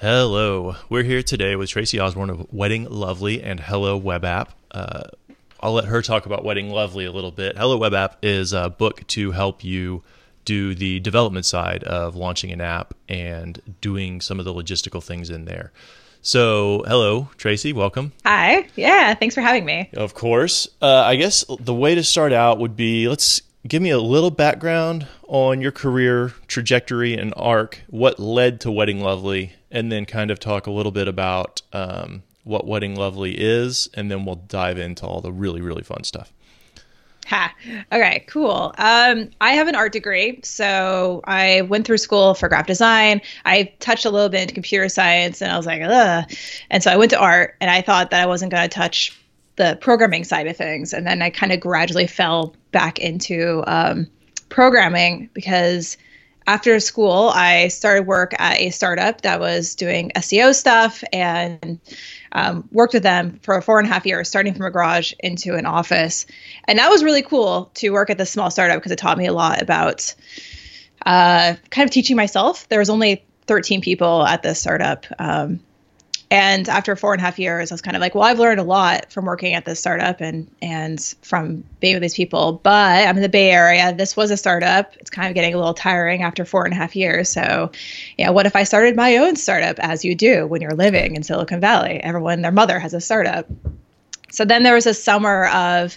[0.00, 0.76] Hello.
[0.88, 4.52] We're here today with Tracy Osborne of Wedding Lovely and Hello Web App.
[4.70, 5.08] Uh,
[5.58, 7.58] I'll let her talk about Wedding Lovely a little bit.
[7.58, 10.04] Hello Web App is a book to help you
[10.44, 15.30] do the development side of launching an app and doing some of the logistical things
[15.30, 15.72] in there.
[16.22, 17.72] So, hello, Tracy.
[17.72, 18.12] Welcome.
[18.24, 18.68] Hi.
[18.76, 19.14] Yeah.
[19.14, 19.90] Thanks for having me.
[19.94, 20.68] Of course.
[20.80, 24.30] Uh, I guess the way to start out would be let's give me a little
[24.30, 27.80] background on your career trajectory and arc.
[27.88, 32.22] What led to Wedding Lovely, and then kind of talk a little bit about um,
[32.44, 36.32] what Wedding Lovely is, and then we'll dive into all the really, really fun stuff.
[37.26, 37.54] Ha.
[37.92, 38.72] Okay, cool.
[38.78, 43.20] Um, I have an art degree, so I went through school for graphic design.
[43.44, 46.24] I touched a little bit into computer science, and I was like, ugh.
[46.70, 49.14] And so I went to art, and I thought that I wasn't going to touch
[49.58, 50.92] the programming side of things.
[50.92, 54.06] And then I kind of gradually fell back into um,
[54.48, 55.98] programming because
[56.46, 61.78] after school, I started work at a startup that was doing SEO stuff and
[62.32, 65.56] um, worked with them for four and a half years, starting from a garage into
[65.56, 66.24] an office.
[66.64, 69.26] And that was really cool to work at this small startup because it taught me
[69.26, 70.14] a lot about
[71.04, 72.66] uh, kind of teaching myself.
[72.68, 75.04] There was only 13 people at this startup.
[75.18, 75.60] Um,
[76.30, 78.60] and after four and a half years, I was kind of like, well, I've learned
[78.60, 82.60] a lot from working at this startup and and from being with these people.
[82.62, 83.94] But I'm in the Bay Area.
[83.94, 84.94] This was a startup.
[84.96, 87.30] It's kind of getting a little tiring after four and a half years.
[87.30, 87.72] So,
[88.18, 91.22] yeah, what if I started my own startup, as you do when you're living in
[91.22, 92.00] Silicon Valley?
[92.02, 93.46] Everyone, their mother has a startup.
[94.30, 95.96] So then there was a summer of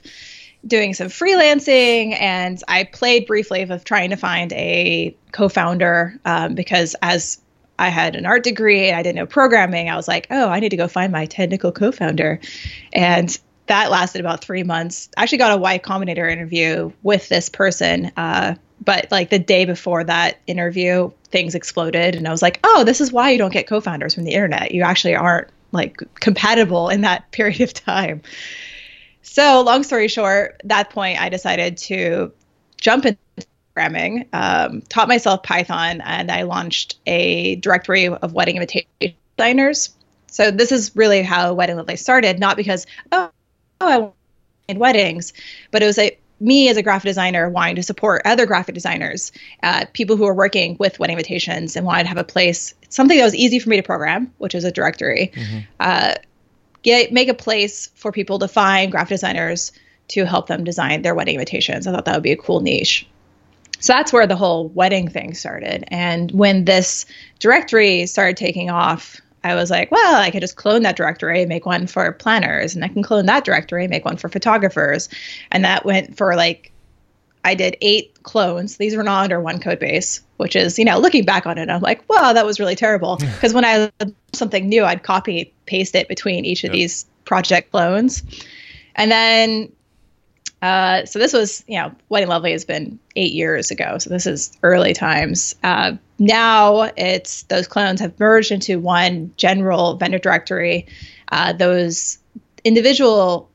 [0.66, 6.96] doing some freelancing and i played briefly with trying to find a co-founder um, because
[7.02, 7.41] as
[7.82, 10.60] I had an art degree and I didn't know programming, I was like, oh, I
[10.60, 12.40] need to go find my technical co founder.
[12.94, 15.10] And that lasted about three months.
[15.18, 18.12] I actually got a Y Combinator interview with this person.
[18.16, 18.54] Uh,
[18.86, 22.16] but like the day before that interview, things exploded.
[22.16, 24.34] And I was like, oh, this is why you don't get co founders from the
[24.34, 24.72] internet.
[24.72, 28.22] You actually aren't like compatible in that period of time.
[29.24, 32.32] So, long story short, that point, I decided to
[32.80, 33.18] jump in
[33.82, 38.88] programming, um, taught myself Python, and I launched a directory of wedding invitation
[39.38, 39.96] designers.
[40.28, 43.32] So this is really how Wedding Lovely started, not because oh,
[43.82, 45.34] oh I wanted weddings,
[45.72, 49.32] but it was a me as a graphic designer wanting to support other graphic designers,
[49.62, 53.18] uh, people who are working with wedding invitations and wanted to have a place, something
[53.18, 55.32] that was easy for me to program, which is a directory.
[55.36, 55.60] Mm-hmm.
[55.80, 56.16] Uh,
[56.82, 59.72] get make a place for people to find graphic designers
[60.08, 61.88] to help them design their wedding invitations.
[61.88, 63.08] I thought that would be a cool niche.
[63.82, 65.84] So that's where the whole wedding thing started.
[65.90, 67.06] And when this
[67.40, 71.66] directory started taking off, I was like, well, I could just clone that directory, make
[71.66, 75.10] one for planners, and I can clone that directory, make one for photographers.
[75.52, 76.72] And that went for like,
[77.44, 78.78] I did eight clones.
[78.78, 81.72] These were not under one code base, which is, you know, looking back on it,
[81.72, 83.18] I'm like, wow, that was really terrible.
[83.18, 86.74] Because when I had something new, I'd copy paste it between each of yep.
[86.74, 88.22] these project clones.
[88.96, 89.72] And then
[90.62, 93.98] uh, so this was, you know, Wedding Lovely has been eight years ago.
[93.98, 95.56] So this is early times.
[95.64, 100.88] Uh, now it's those clones have merged into one general vendor directory.
[101.32, 102.20] Uh, those
[102.64, 103.50] individual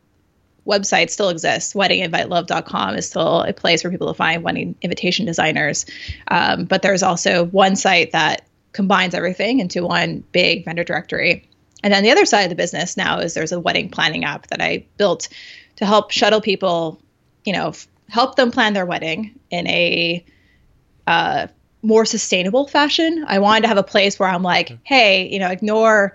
[0.66, 1.74] websites still exist.
[1.74, 5.86] WeddingInviteLove.com is still a place for people to find wedding invitation designers.
[6.28, 11.48] Um, but there's also one site that combines everything into one big vendor directory.
[11.84, 14.48] And then the other side of the business now is there's a wedding planning app
[14.48, 15.28] that I built
[15.76, 17.00] to help shuttle people,
[17.44, 20.24] you know, f- help them plan their wedding in a
[21.06, 21.46] uh,
[21.82, 23.24] more sustainable fashion.
[23.26, 26.14] I wanted to have a place where I'm like, hey, you know, ignore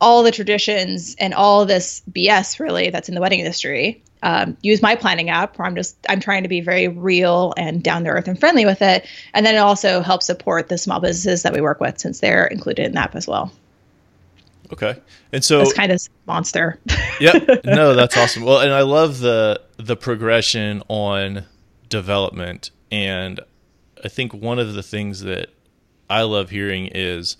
[0.00, 4.02] all the traditions and all this BS really that's in the wedding industry.
[4.22, 7.82] Um, use my planning app where I'm just I'm trying to be very real and
[7.82, 11.00] down to earth and friendly with it, and then it also helps support the small
[11.00, 13.52] businesses that we work with since they're included in that app as well.
[14.72, 15.00] Okay.
[15.32, 16.78] And so it's kind of monster.
[17.20, 17.64] yep.
[17.64, 18.42] No, that's awesome.
[18.44, 21.44] Well, and I love the the progression on
[21.88, 23.40] development and
[24.04, 25.50] I think one of the things that
[26.08, 27.36] I love hearing is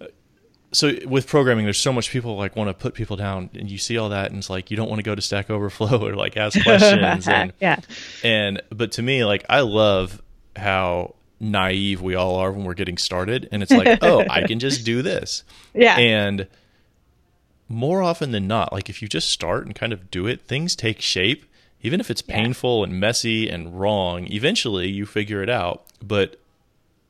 [0.00, 0.06] uh,
[0.72, 3.78] so with programming there's so much people like want to put people down and you
[3.78, 6.14] see all that and it's like you don't want to go to stack overflow or
[6.14, 7.78] like ask questions and yeah
[8.22, 10.20] and but to me like i love
[10.56, 11.14] how
[11.50, 14.84] naive we all are when we're getting started and it's like oh i can just
[14.84, 15.44] do this
[15.74, 16.46] yeah and
[17.68, 20.74] more often than not like if you just start and kind of do it things
[20.74, 21.44] take shape
[21.82, 22.84] even if it's painful yeah.
[22.84, 26.40] and messy and wrong eventually you figure it out but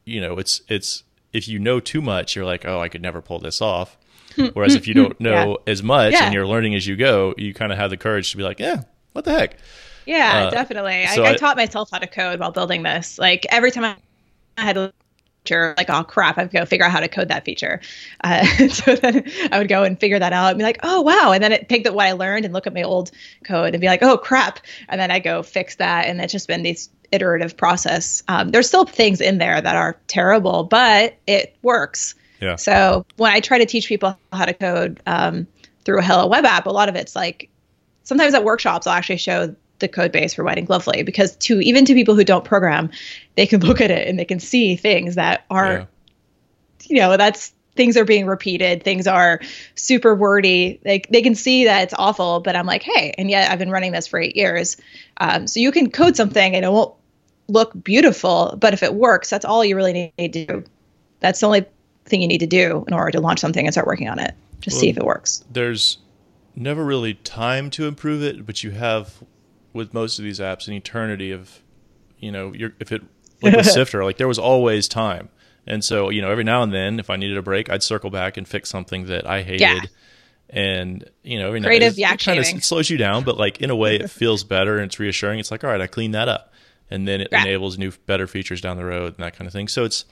[0.04, 3.20] you know it's it's if you know too much you're like oh i could never
[3.20, 3.96] pull this off
[4.54, 5.72] whereas if you don't know yeah.
[5.72, 6.25] as much yeah.
[6.25, 8.58] and you're learning as you go you kind of have the courage to be like
[8.58, 8.82] yeah
[9.12, 9.56] what the heck
[10.06, 11.06] yeah, uh, definitely.
[11.14, 13.19] So I, I, I, taught myself how to code while building this.
[13.19, 13.96] Like every time
[14.62, 14.93] had a
[15.45, 17.81] feature, like, oh crap, I have got to figure out how to code that feature.
[18.23, 21.33] Uh, so then I would go and figure that out and be like, oh wow.
[21.33, 23.11] And then it take that what I learned and look at my old
[23.45, 24.61] code and be like, oh crap.
[24.89, 26.06] And then I go fix that.
[26.06, 28.23] And it's just been this iterative process.
[28.29, 32.15] Um, there's still things in there that are terrible, but it works.
[32.41, 32.56] Yeah.
[32.56, 35.47] So when I try to teach people how to code um,
[35.85, 37.49] through a Hello Web app, a lot of it's like
[38.03, 41.85] sometimes at workshops I'll actually show the code base for Wedding Lovely because to even
[41.85, 42.91] to people who don't program,
[43.35, 45.87] they can look at it and they can see things that are, yeah.
[46.85, 49.41] you know, that's things are being repeated, things are
[49.75, 50.81] super wordy.
[50.85, 53.71] Like they can see that it's awful, but I'm like, hey, and yet I've been
[53.71, 54.76] running this for eight years.
[55.17, 56.94] Um, so you can code something and it won't
[57.49, 60.65] look beautiful, but if it works, that's all you really need to do.
[61.20, 61.67] That's the only
[62.06, 64.35] thing you need to do in order to launch something and start working on it.
[64.61, 65.44] Just well, see if it works.
[65.50, 65.99] There's
[66.55, 69.23] never really time to improve it, but you have
[69.75, 71.61] with most of these apps an eternity of,
[72.19, 73.03] you know, if it
[73.43, 75.29] like with Sifter, like there was always time.
[75.67, 78.11] And so, you know, every now and then, if I needed a break, I'd circle
[78.11, 79.61] back and fix something that I hated.
[79.61, 79.81] Yeah.
[80.50, 83.76] And you know, every creative it, kind of slows you down, but like in a
[83.76, 85.38] way, it feels better and it's reassuring.
[85.41, 86.53] It's like, all right, I cleaned that up,
[86.91, 87.43] and then it yeah.
[87.43, 89.69] enables new, better features down the road and that kind of thing.
[89.69, 90.05] So it's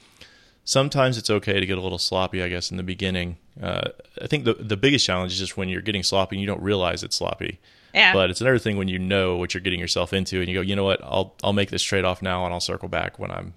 [0.65, 3.37] sometimes it's okay to get a little sloppy, I guess, in the beginning.
[3.61, 3.89] Uh,
[4.21, 6.61] I think the the biggest challenge is just when you're getting sloppy and you don't
[6.61, 7.59] realize it's sloppy.
[7.93, 8.13] Yeah.
[8.13, 10.61] But it's another thing when you know what you're getting yourself into and you go,
[10.61, 13.31] you know what, I'll I'll make this trade off now and I'll circle back when
[13.31, 13.53] I'm,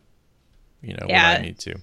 [0.82, 1.32] you know, yeah.
[1.32, 1.78] when I need to.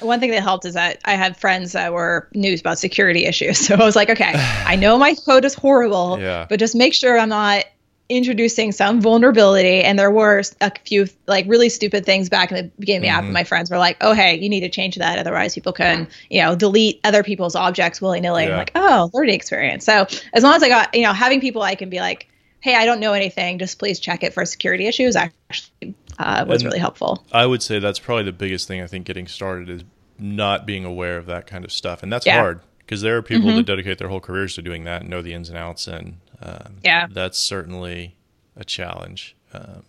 [0.00, 3.58] One thing that helped is that I had friends that were news about security issues.
[3.72, 6.46] So I was like, okay, I know my code is horrible, yeah.
[6.48, 7.64] but just make sure I'm not
[8.08, 12.70] introducing some vulnerability and there were a few like really stupid things back in the
[12.78, 13.18] beginning of the mm-hmm.
[13.18, 15.72] app and my friends were like oh hey you need to change that otherwise people
[15.72, 18.56] can you know delete other people's objects willy-nilly yeah.
[18.58, 21.74] like oh learning experience so as long as i got you know having people i
[21.74, 22.28] can be like
[22.60, 26.62] hey i don't know anything just please check it for security issues actually uh, was
[26.62, 29.70] and really helpful i would say that's probably the biggest thing i think getting started
[29.70, 29.84] is
[30.18, 32.38] not being aware of that kind of stuff and that's yeah.
[32.38, 33.56] hard because there are people mm-hmm.
[33.56, 36.18] that dedicate their whole careers to doing that and know the ins and outs and
[36.42, 38.16] um, yeah, that's certainly
[38.56, 39.36] a challenge.
[39.52, 39.84] Um,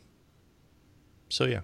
[1.30, 1.62] so yeah,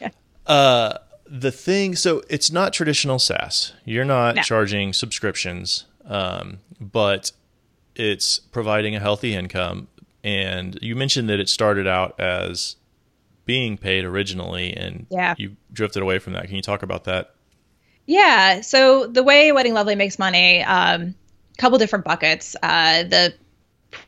[0.00, 0.10] yeah.
[0.46, 3.72] Uh, the thing, so it's not traditional SaaS.
[3.84, 4.42] You're not no.
[4.42, 7.32] charging subscriptions, um, but
[7.94, 9.88] it's providing a healthy income.
[10.24, 12.76] And you mentioned that it started out as
[13.44, 15.34] being paid originally, and yeah.
[15.36, 16.46] you drifted away from that.
[16.46, 17.34] Can you talk about that?
[18.06, 18.60] Yeah.
[18.60, 21.14] So the way Wedding Lovely makes money, um,
[21.54, 22.56] a couple different buckets.
[22.62, 23.34] Uh, the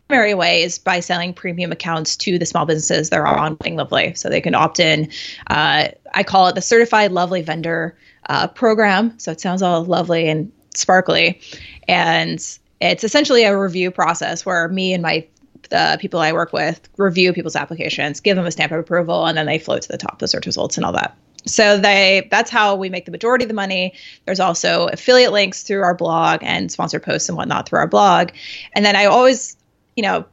[0.08, 4.14] primary way is by selling premium accounts to the small businesses that are on Lovely.
[4.14, 5.10] So they can opt in.
[5.48, 7.96] Uh, I call it the Certified Lovely Vendor
[8.28, 9.18] uh, program.
[9.18, 11.40] So it sounds all lovely and sparkly.
[11.88, 12.38] And
[12.80, 15.26] it's essentially a review process where me and my
[15.70, 19.36] the people I work with review people's applications, give them a stamp of approval, and
[19.36, 21.16] then they float to the top of the search results and all that.
[21.46, 23.94] So they that's how we make the majority of the money.
[24.24, 28.30] There's also affiliate links through our blog and sponsored posts and whatnot through our blog.
[28.74, 29.56] And then I always
[29.96, 30.24] you know,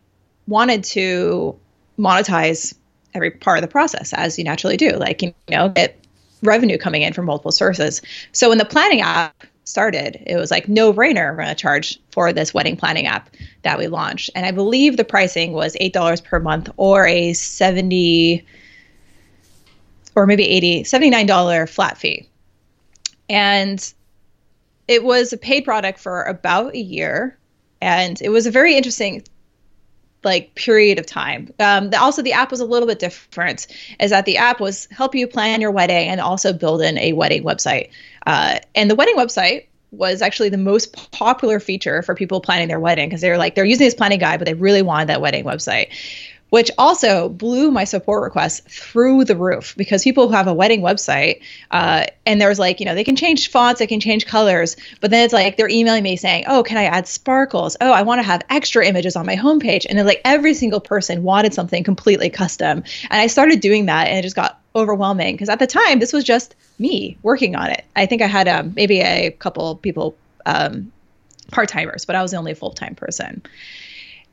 [0.48, 1.58] wanted to
[1.98, 2.74] monetize
[3.14, 6.04] every part of the process as you naturally do, like, you know, get
[6.42, 8.02] revenue coming in from multiple sources.
[8.32, 11.32] So when the planning app started, it was like no brainer.
[11.32, 13.30] We're going to charge for this wedding planning app
[13.64, 14.30] that we launched.
[14.36, 18.46] And I believe the pricing was $8 per month or a 70
[20.16, 22.28] or maybe 80, $79 flat fee.
[23.30, 23.94] And
[24.88, 27.38] it was a paid product for about a year.
[27.82, 29.24] And it was a very interesting
[30.24, 31.54] like period of time.
[31.60, 33.68] Um, the, also, the app was a little bit different,
[34.00, 37.14] is that the app was help you plan your wedding and also build in a
[37.14, 37.90] wedding website.
[38.28, 42.80] Uh, and the wedding website was actually the most popular feature for people planning their
[42.80, 45.22] wedding because they were like they're using this planning guide, but they really wanted that
[45.22, 45.90] wedding website
[46.52, 50.82] which also blew my support requests through the roof because people who have a wedding
[50.82, 51.42] website
[51.72, 55.10] uh, and there's like you know they can change fonts they can change colors but
[55.10, 57.76] then it's like they're emailing me saying oh can i add sparkles?
[57.82, 59.86] Oh i want to have extra images on my homepage.
[59.90, 62.84] And like every single person wanted something completely custom.
[63.10, 66.14] And i started doing that and it just got overwhelming because at the time this
[66.14, 67.86] was just me working on it.
[67.96, 70.16] I think i had um, maybe a couple people
[70.46, 70.92] um,
[71.52, 73.42] part-timers but i was the only full-time person.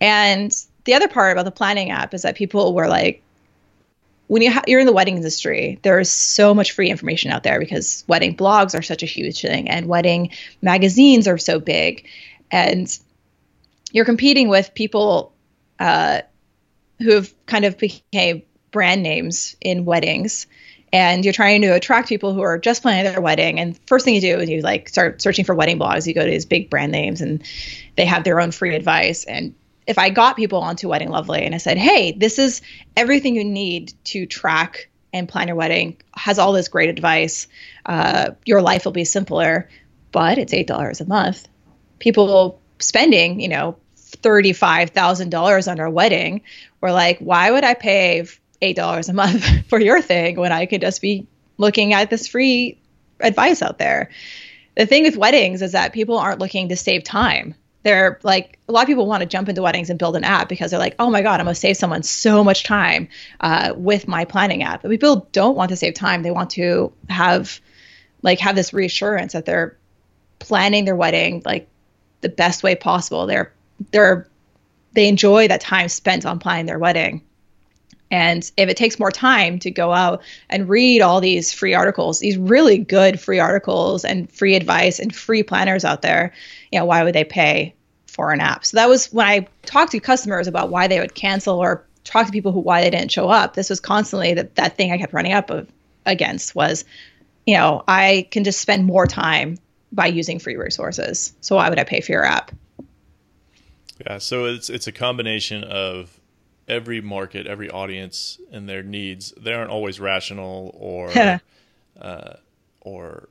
[0.00, 0.52] And
[0.85, 3.23] the other part about the planning app is that people were like,
[4.26, 7.42] when you ha- you're in the wedding industry, there is so much free information out
[7.42, 10.30] there because wedding blogs are such a huge thing, and wedding
[10.61, 12.06] magazines are so big,
[12.50, 12.99] and
[13.92, 15.32] you're competing with people
[15.78, 16.20] uh,
[16.99, 20.47] who have kind of became brand names in weddings.
[20.90, 23.61] And you're trying to attract people who are just planning their wedding.
[23.61, 26.06] And first thing you do is you like start searching for wedding blogs.
[26.06, 27.42] You go to these big brand names and
[27.97, 29.25] they have their own free advice.
[29.25, 29.54] And
[29.88, 32.61] if I got people onto Wedding Lovely and I said, hey, this is
[32.95, 37.49] everything you need to track and plan your wedding has all this great advice.
[37.87, 39.71] Uh, your life will be simpler,
[40.12, 41.49] but it's eight dollars a month.
[41.99, 46.42] People spending, you know, thirty-five thousand dollars on our wedding.
[46.83, 48.26] We're like, why would I pay
[48.61, 51.26] eight dollars a month for your thing when I could just be
[51.57, 52.78] looking at this free
[53.21, 54.11] advice out there?
[54.76, 58.73] The thing with weddings is that people aren't looking to save time they're like a
[58.73, 60.97] lot of people want to jump into weddings and build an app because they're like
[60.99, 63.08] oh my god i'm going to save someone so much time
[63.40, 64.82] uh, with my planning app.
[64.82, 66.23] But people don't want to save time.
[66.23, 67.61] They want to have
[68.23, 69.76] like have this reassurance that they're
[70.38, 71.68] planning their wedding like
[72.20, 73.26] the best way possible.
[73.26, 73.52] They're
[73.90, 74.28] they're
[74.92, 77.23] they enjoy that time spent on planning their wedding.
[78.11, 82.20] And if it takes more time to go out and read all these free articles,
[82.20, 86.32] these really good free articles and free advice and free planners out there,
[86.72, 87.75] you know, why would they pay
[88.06, 88.64] for an app?
[88.64, 92.26] So that was when I talked to customers about why they would cancel or talk
[92.26, 93.54] to people who why they didn't show up.
[93.54, 95.68] This was constantly that that thing I kept running up of,
[96.06, 96.84] against was,
[97.46, 99.58] you know, I can just spend more time
[99.92, 101.32] by using free resources.
[101.40, 102.52] So why would I pay for your app?
[104.00, 106.20] Yeah, so it's it's a combination of
[106.68, 109.32] every market, every audience and their needs.
[109.37, 111.10] They aren't always rational or
[112.00, 112.34] uh,
[112.80, 113.28] or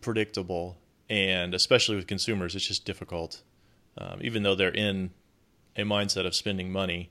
[0.00, 0.79] predictable
[1.10, 3.42] and especially with consumers, it's just difficult.
[3.98, 5.10] Um, even though they're in
[5.76, 7.10] a mindset of spending money,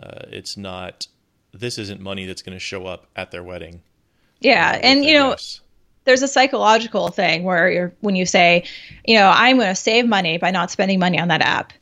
[0.00, 1.08] uh, it's not.
[1.52, 3.82] This isn't money that's going to show up at their wedding.
[4.40, 5.62] Yeah, uh, and you know, guests.
[6.04, 8.64] there's a psychological thing where you're when you say,
[9.04, 11.72] you know, I'm going to save money by not spending money on that app,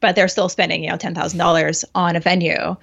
[0.00, 2.76] but they're still spending, you know, ten thousand dollars on a venue.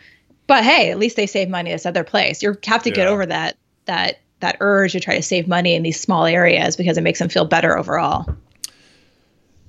[0.48, 2.42] But hey, at least they save money at this other place.
[2.42, 2.96] You have to yeah.
[2.96, 6.76] get over that that that urge to try to save money in these small areas
[6.76, 8.26] because it makes them feel better overall.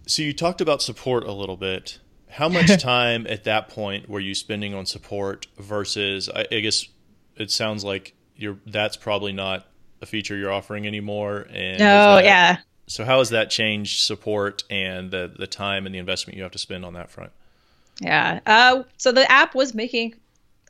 [0.06, 1.98] So you talked about support a little bit.
[2.28, 6.87] How much time at that point were you spending on support versus I, I guess
[7.37, 9.66] it sounds like you're that's probably not
[10.00, 12.58] a feature you're offering anymore and No, that, yeah.
[12.87, 16.52] So how has that changed support and the the time and the investment you have
[16.52, 17.32] to spend on that front?
[18.00, 18.40] Yeah.
[18.46, 20.14] Uh, so the app was making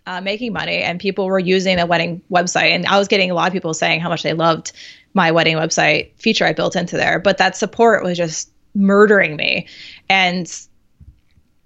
[0.08, 2.74] uh, making money and people were using the wedding website.
[2.74, 4.72] And I was getting a lot of people saying how much they loved
[5.12, 7.18] my wedding website feature I built into there.
[7.18, 9.68] But that support was just murdering me.
[10.08, 10.50] And,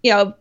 [0.03, 0.35] you know,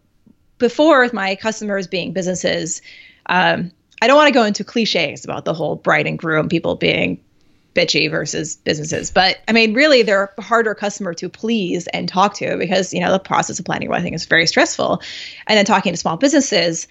[0.58, 2.82] before with my customers being businesses,
[3.28, 6.76] um, I don't want to go into cliches about the whole bride and groom people
[6.76, 7.24] being
[7.76, 9.12] bitchy versus businesses.
[9.12, 13.00] But I mean, really, they're a harder customer to please and talk to because, you
[13.00, 15.02] know, the process of planning a wedding is very stressful.
[15.48, 16.88] And then talking to small businesses,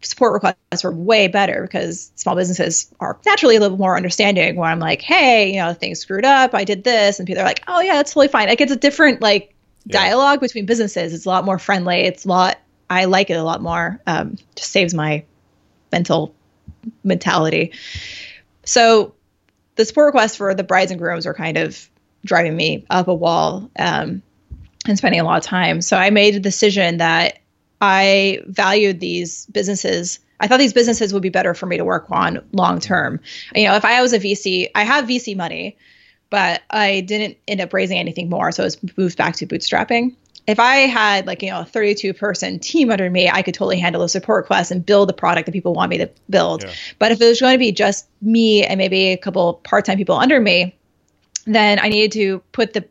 [0.00, 4.68] support requests were way better because small businesses are naturally a little more understanding where
[4.68, 6.54] I'm like, hey, you know, things screwed up.
[6.54, 7.18] I did this.
[7.18, 8.48] And people are like, oh, yeah, that's totally fine.
[8.48, 9.54] Like it's a different like
[9.86, 10.04] yeah.
[10.04, 11.14] dialogue between businesses.
[11.14, 12.00] It's a lot more friendly.
[12.02, 12.58] It's a lot,
[12.90, 14.00] I like it a lot more.
[14.06, 15.24] Um, just saves my
[15.90, 16.34] mental
[17.02, 17.72] mentality.
[18.64, 19.14] So
[19.76, 21.88] the support requests for the brides and grooms were kind of
[22.24, 24.22] driving me up a wall um,
[24.86, 25.80] and spending a lot of time.
[25.80, 27.38] So I made a decision that
[27.84, 30.18] I valued these businesses.
[30.40, 33.20] I thought these businesses would be better for me to work on long term.
[33.54, 35.76] You know, if I was a VC, I have VC money,
[36.30, 38.52] but I didn't end up raising anything more.
[38.52, 40.16] So it's moved back to bootstrapping.
[40.46, 43.78] If I had like, you know, a 32 person team under me, I could totally
[43.78, 46.64] handle the support requests and build the product that people want me to build.
[46.64, 46.72] Yeah.
[46.98, 49.98] But if it was going to be just me and maybe a couple part time
[49.98, 50.74] people under me,
[51.46, 52.88] then I needed to put the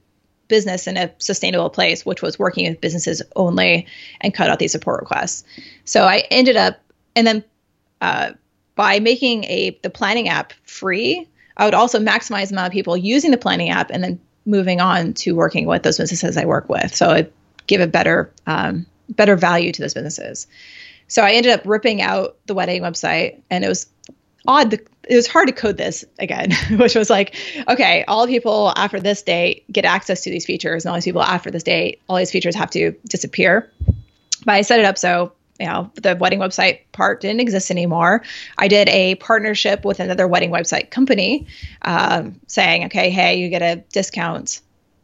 [0.56, 3.88] business in a sustainable place, which was working with businesses only
[4.22, 5.44] and cut out these support requests.
[5.86, 6.76] So I ended up,
[7.16, 7.44] and then
[8.02, 8.34] uh,
[8.76, 12.96] by making a the planning app free, I would also maximize the amount of people
[12.96, 16.70] using the planning app and then moving on to working with those businesses I work
[16.70, 16.94] with.
[16.94, 17.34] So it
[17.66, 20.48] give a better um, better value to those businesses.
[21.08, 23.88] So I ended up ripping out the wedding website, and it was
[24.46, 27.36] odd to, it was hard to code this again, which was like,
[27.68, 31.22] okay, all people after this date get access to these features, and all these people
[31.22, 33.70] after this date, all these features have to disappear.
[34.46, 38.24] But I set it up so you know the wedding website part didn't exist anymore.
[38.58, 41.48] I did a partnership with another wedding website company,
[41.84, 44.62] um, saying, okay, hey, you get a discount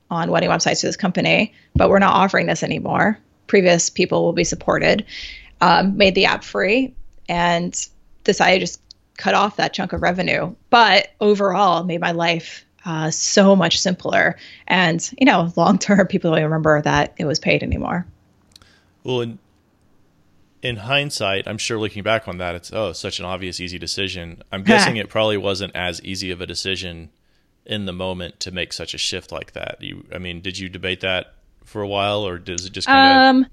[0.09, 3.19] on wedding websites to this company, but we're not offering this anymore.
[3.47, 5.05] Previous people will be supported.
[5.61, 6.95] Um, made the app free
[7.27, 7.87] and
[8.23, 8.81] decided just
[9.19, 14.37] cut off that chunk of revenue, but overall made my life uh, so much simpler.
[14.65, 18.07] And, you know, long term, people don't remember that it was paid anymore.
[19.03, 19.39] Well, in,
[20.61, 24.41] in hindsight, I'm sure looking back on that, it's, oh, such an obvious, easy decision.
[24.51, 27.09] I'm guessing it probably wasn't as easy of a decision
[27.65, 29.77] in the moment to make such a shift like that.
[29.81, 31.33] You, I mean, did you debate that
[31.65, 33.45] for a while or does it just kind of.
[33.45, 33.51] Um,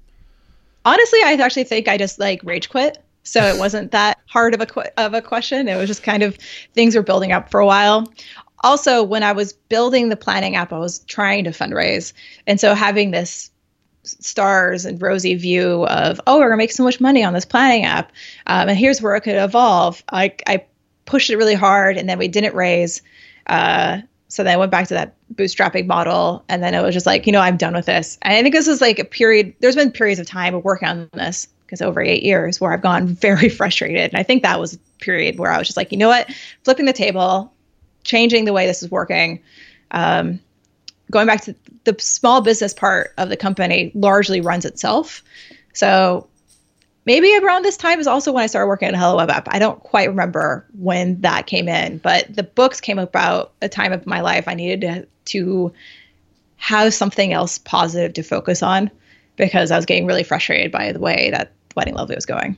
[0.85, 4.61] honestly, I actually think I just like rage quit so it wasn't that hard of
[4.61, 5.67] a of a question.
[5.67, 6.37] It was just kind of
[6.73, 8.11] things were building up for a while.
[8.63, 12.13] Also, when I was building the planning app, I was trying to fundraise,
[12.47, 13.51] and so having this
[14.03, 17.83] stars and rosy view of oh we're gonna make so much money on this planning
[17.83, 18.13] app
[18.45, 20.63] um, and here's where it could evolve I, I
[21.03, 23.01] pushed it really hard and then we didn't raise
[23.47, 27.05] uh, so then I went back to that bootstrapping model and then it was just
[27.05, 29.53] like you know I'm done with this and I think this is like a period
[29.59, 32.81] there's been periods of time of working on this because over eight years where I've
[32.81, 35.91] gone very frustrated and I think that was a period where I was just like
[35.91, 36.31] you know what
[36.63, 37.53] flipping the table
[38.03, 39.43] changing the way this is working
[39.91, 40.39] um,
[41.11, 45.23] going back to the small business part of the company largely runs itself.
[45.73, 46.27] So
[47.05, 49.47] maybe around this time is also when I started working on Hello Web App.
[49.49, 53.93] I don't quite remember when that came in, but the books came about a time
[53.93, 55.73] of my life I needed to, to
[56.57, 58.91] have something else positive to focus on
[59.35, 62.57] because I was getting really frustrated by the way that Wedding Lovely was going.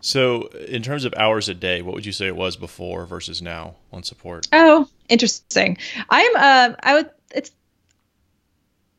[0.00, 3.42] So, in terms of hours a day, what would you say it was before versus
[3.42, 4.48] now on support?
[4.50, 5.76] Oh, interesting.
[6.08, 7.52] I'm uh, I would it's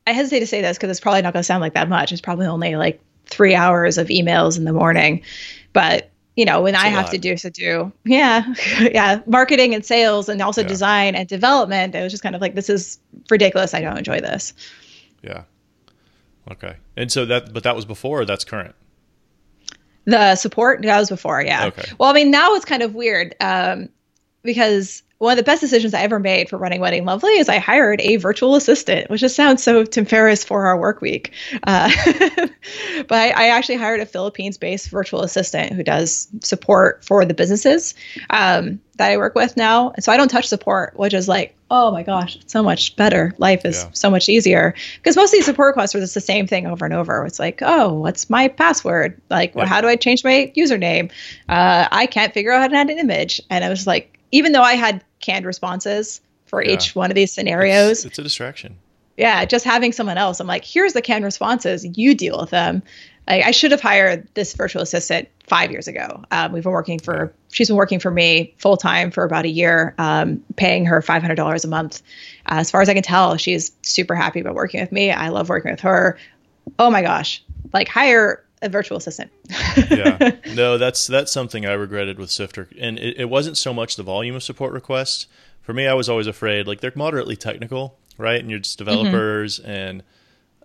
[0.05, 2.12] I hesitate to say this because it's probably not going to sound like that much.
[2.12, 5.24] It's probably only like three hours of emails in the morning.
[5.74, 7.12] But you know, when That's I have lot.
[7.12, 10.67] to do to do, yeah, yeah, marketing and sales and also yeah.
[10.67, 13.74] design and development, it was just kind of like this is ridiculous.
[13.74, 14.53] I don't enjoy this.
[15.24, 15.43] Yeah.
[16.50, 16.75] Okay.
[16.95, 18.25] And so that, but that was before.
[18.25, 18.75] that's current.
[20.05, 21.67] The support that was before, yeah.
[21.67, 21.91] Okay.
[22.00, 23.89] Well, I mean, now it's kind of weird um,
[24.41, 27.60] because one of the best decisions I ever made for running Wedding Lovely is I
[27.60, 31.29] hired a virtual assistant, which just sounds so Tim Ferriss Four-Hour Workweek.
[31.62, 31.91] Uh,
[33.08, 37.36] but I, I, actually hired a Philippines based virtual assistant who does support for the
[37.36, 37.93] businesses
[38.31, 39.91] um, that I work with now.
[39.91, 42.96] And so I don't touch support, which is like, oh my gosh, it's so much
[42.98, 43.34] better.
[43.38, 43.90] Life is yeah.
[43.94, 44.75] so much easier.
[44.98, 47.25] Because most of these support requests are just the same thing over and over.
[47.25, 49.20] It's like, oh, what's my password?
[49.30, 51.10] Like, well, how do I change my username?
[51.48, 53.42] Uh, I can't figure out how to add an image.
[53.50, 56.74] And I was like, even though I had canned responses for yeah.
[56.74, 58.00] each one of these scenarios.
[58.00, 58.75] It's, it's, a distraction.
[59.16, 60.42] Yeah, just having someone else.
[60.42, 61.86] I'm like, here's the canned responses.
[61.98, 62.84] You deal with them.
[63.32, 66.22] I, I should have hired this virtual assistant five years ago.
[66.32, 67.34] Um, we've been working for.
[67.54, 71.22] She's been working for me full time for about a year, um, paying her five
[71.22, 72.02] hundred dollars a month.
[72.48, 75.12] Uh, as far as I can tell, she's super happy about working with me.
[75.12, 76.17] I love working with her.
[76.78, 77.41] Oh my gosh,
[77.72, 79.32] like hire a virtual assistant.
[79.89, 83.96] yeah, no, that's that's something I regretted with Sifter, and it, it, wasn't so much
[83.96, 85.28] the volume of support requests.
[85.62, 88.41] For me, I was always afraid like they're moderately technical, right?
[88.41, 88.89] And you're just mm-hmm.
[88.89, 89.72] developers, mm-hmm.
[89.72, 90.04] and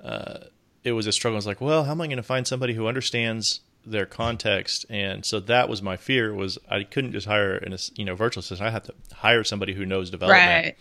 [0.02, 0.38] uh,
[0.86, 1.36] it was a struggle.
[1.36, 4.86] I was like, well, how am I going to find somebody who understands their context?
[4.88, 8.40] And so that was my fear was I couldn't just hire an you know virtual
[8.40, 8.68] assistant.
[8.68, 10.76] I had to hire somebody who knows development, right.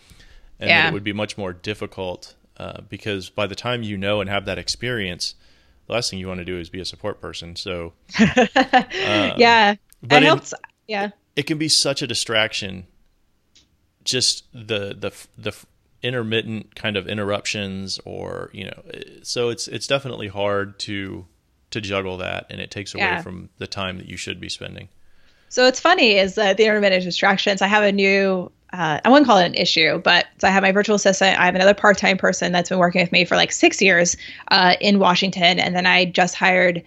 [0.60, 0.88] and yeah.
[0.88, 4.44] it would be much more difficult uh, because by the time you know and have
[4.46, 5.34] that experience
[5.86, 7.56] the last thing you want to do is be a support person.
[7.56, 8.26] So, um,
[9.36, 10.52] yeah, but it helps.
[10.86, 12.86] Yeah, it can be such a distraction.
[14.04, 15.52] Just the the the
[16.06, 18.82] intermittent kind of interruptions, or you know,
[19.22, 21.26] so it's it's definitely hard to
[21.70, 23.22] to juggle that, and it takes away yeah.
[23.22, 24.88] from the time that you should be spending.
[25.48, 27.62] So it's funny is that the intermittent distractions.
[27.62, 30.62] I have a new uh, I wouldn't call it an issue, but so I have
[30.62, 31.38] my virtual assistant.
[31.38, 34.16] I have another part time person that's been working with me for like six years
[34.48, 36.82] uh, in Washington, and then I just hired.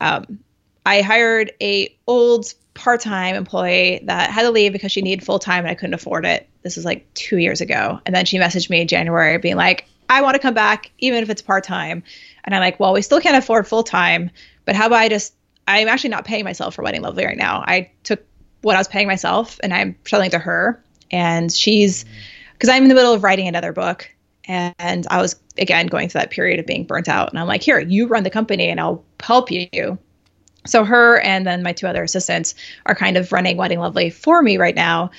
[0.00, 0.38] Um,
[0.84, 5.38] I hired a old part time employee that had to leave because she needed full
[5.38, 6.48] time and I couldn't afford it.
[6.62, 9.86] This is like two years ago, and then she messaged me in January being like,
[10.08, 12.02] "I want to come back, even if it's part time."
[12.44, 14.30] And I'm like, "Well, we still can't afford full time,
[14.64, 15.34] but how about I just?"
[15.68, 17.62] I'm actually not paying myself for Wedding Lovely right now.
[17.64, 18.24] I took
[18.62, 22.08] what I was paying myself and I'm selling to her and she's mm.
[22.54, 24.08] because I'm in the middle of writing another book
[24.46, 27.62] and I was again going through that period of being burnt out and I'm like
[27.62, 29.98] here you run the company and I'll help you
[30.64, 32.54] so her and then my two other assistants
[32.86, 35.10] are kind of running Wedding Lovely for me right now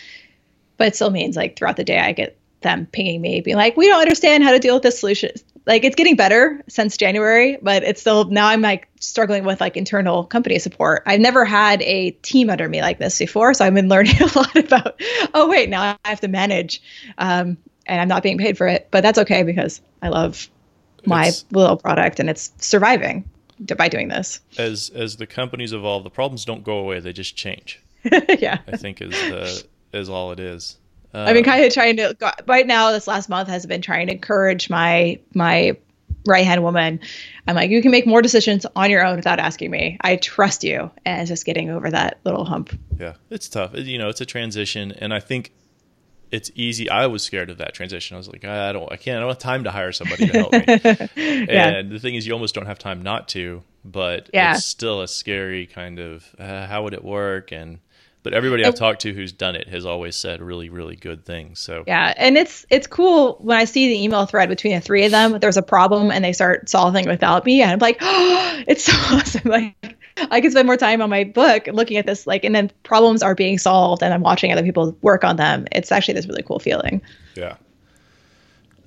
[0.78, 3.76] but it still means like throughout the day I get them pinging me being like
[3.76, 5.32] we don't understand how to deal with this solution
[5.66, 9.78] like it's getting better since January, but it's still now I'm like struggling with like
[9.78, 11.04] internal company support.
[11.06, 14.38] I've never had a team under me like this before, so I've been learning a
[14.38, 15.02] lot about.
[15.34, 16.82] Oh wait, now I have to manage,
[17.18, 20.50] um, and I'm not being paid for it, but that's okay because I love
[21.06, 23.30] my it's, little product and it's surviving
[23.78, 24.40] by doing this.
[24.58, 27.82] As as the companies evolve, the problems don't go away; they just change.
[28.40, 30.78] yeah, I think is the is all it is.
[31.14, 32.16] Uh, I've been kind of trying to
[32.48, 32.92] right now.
[32.92, 35.78] This last month has been trying to encourage my my
[36.26, 37.00] right hand woman.
[37.48, 39.98] I'm like, you can make more decisions on your own without asking me.
[40.02, 42.78] I trust you, and just getting over that little hump.
[43.00, 43.72] Yeah, it's tough.
[43.76, 45.52] You know, it's a transition, and I think
[46.34, 46.90] it's easy.
[46.90, 48.16] I was scared of that transition.
[48.16, 50.34] I was like, I don't, I can't, I don't have time to hire somebody to
[50.34, 50.66] help me.
[51.48, 51.70] yeah.
[51.70, 53.64] And the thing is, you almost don't have time not to.
[53.86, 54.56] but Yeah.
[54.56, 57.80] it's still a scary kind of uh, how would it work and
[58.24, 61.60] but everybody I've talked to who's done it has always said really really good things.
[61.60, 65.04] So Yeah, and it's it's cool when I see the email thread between the three
[65.06, 65.40] of them.
[65.40, 68.94] There's a problem, and they start solving without me, and I'm like, oh, it's so
[69.16, 69.50] awesome.
[69.50, 72.72] Like I can spend more time on my book looking at this, like, and then
[72.84, 75.66] problems are being solved, and I'm watching other people work on them.
[75.72, 77.02] It's actually this really cool feeling.
[77.36, 77.58] Yeah.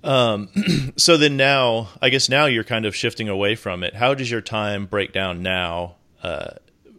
[0.04, 0.48] Um,
[0.96, 3.96] so then now, I guess now you're kind of shifting away from it.
[3.96, 6.50] How does your time break down now uh,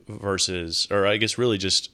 [0.08, 1.90] versus, or I guess really just,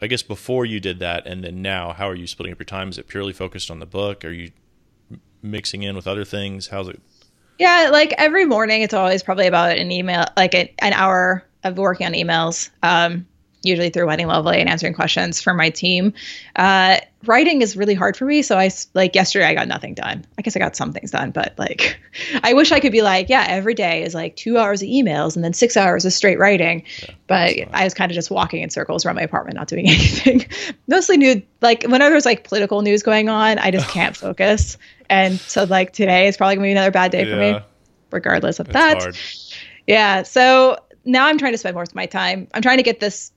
[0.00, 2.64] I guess before you did that and then now, how are you splitting up your
[2.64, 2.88] time?
[2.88, 4.24] Is it purely focused on the book?
[4.24, 4.50] Are you
[5.42, 6.68] mixing in with other things?
[6.68, 7.02] How's it?
[7.60, 11.76] Yeah, like every morning, it's always probably about an email, like an, an hour of
[11.76, 13.26] working on emails, um,
[13.62, 16.12] usually through Wedding Lovely and answering questions for my team.
[16.56, 18.42] Uh, writing is really hard for me.
[18.42, 20.24] So I like, yesterday I got nothing done.
[20.38, 22.00] I guess I got some things done, but like,
[22.42, 25.36] I wish I could be like, yeah, every day is like two hours of emails
[25.36, 26.84] and then six hours of straight writing.
[27.26, 27.56] but.
[27.72, 30.46] I was kind of just walking in circles around my apartment, not doing anything.
[30.88, 34.78] Mostly new, like, whenever there's like political news going on, I just can't focus.
[35.08, 37.60] And so, like, today is probably gonna be another bad day for me
[38.12, 39.02] regardless of it's that.
[39.02, 39.18] hard.
[39.86, 40.22] Yeah.
[40.22, 42.48] So now I'm trying to spend more of my time.
[42.54, 43.32] I'm trying to get this.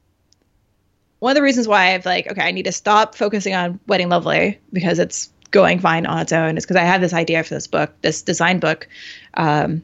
[1.24, 4.10] One of the reasons why I've like, okay, I need to stop focusing on Wedding
[4.10, 7.54] Lovely because it's going fine on its own is because I have this idea for
[7.54, 8.90] this book, this design book.
[9.36, 9.84] Um,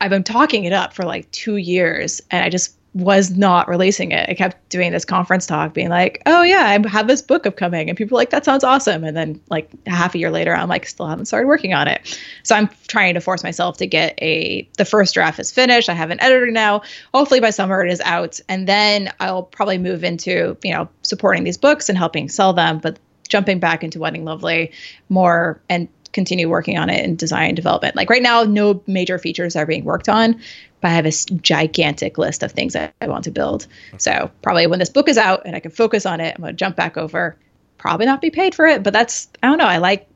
[0.00, 4.12] I've been talking it up for like two years and I just was not releasing
[4.12, 4.28] it.
[4.28, 7.88] I kept doing this conference talk, being like, "Oh yeah, I have this book upcoming,"
[7.88, 10.86] and people like, "That sounds awesome." And then like half a year later, I'm like,
[10.86, 12.18] still haven't started working on it.
[12.42, 14.68] So I'm trying to force myself to get a.
[14.76, 15.88] The first draft is finished.
[15.88, 16.82] I have an editor now.
[17.14, 21.44] Hopefully by summer it is out, and then I'll probably move into you know supporting
[21.44, 24.72] these books and helping sell them, but jumping back into Wedding Lovely
[25.08, 27.96] more and continue working on it in design and development.
[27.96, 30.40] Like right now, no major features are being worked on,
[30.80, 33.66] but I have this gigantic list of things that I want to build.
[33.98, 36.52] So probably when this book is out and I can focus on it, I'm going
[36.52, 37.36] to jump back over.
[37.78, 39.64] Probably not be paid for it, but that's I don't know.
[39.66, 40.08] I like.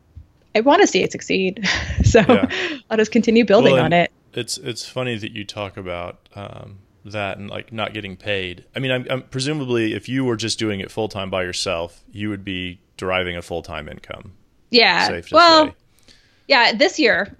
[0.54, 1.68] I want to see it succeed,
[2.04, 2.48] so Yeah.
[2.90, 4.10] I'll just continue building Well, on it.
[4.32, 8.64] It's it's funny that you talk about um, that and like not getting paid.
[8.74, 12.04] I mean, I'm, I'm presumably if you were just doing it full time by yourself,
[12.10, 14.34] you would be deriving a full time income.
[14.70, 15.20] Yeah.
[15.30, 15.74] Well, say.
[16.48, 17.34] Yeah, this year,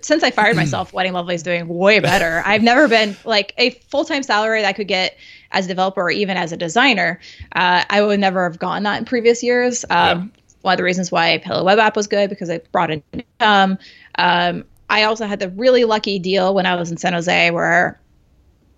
[0.00, 2.42] since I fired myself, Wedding Lovely is doing way better.
[2.46, 5.16] I've never been like a full time salary that I could get
[5.52, 7.20] as a developer or even as a designer.
[7.52, 9.84] Uh, I would never have gotten that in previous years.
[9.90, 10.32] Um,
[10.62, 13.78] One of the reasons why Hello Web App was good because it brought in income.
[14.16, 18.00] Um, I also had the really lucky deal when I was in San Jose where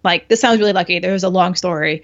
[0.03, 0.99] like this sounds really lucky.
[0.99, 2.03] There was a long story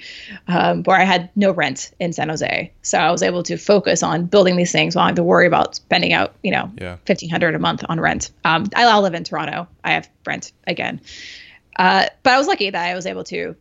[0.49, 4.03] um, where I had no rent in San Jose, so I was able to focus
[4.03, 6.97] on building these things while I had to worry about spending out, you know, Yeah.
[7.07, 8.31] fifteen hundred a month on rent.
[8.45, 9.67] Um, I live in Toronto.
[9.83, 11.01] I have rent again,
[11.79, 13.57] uh, but I was lucky that I was able to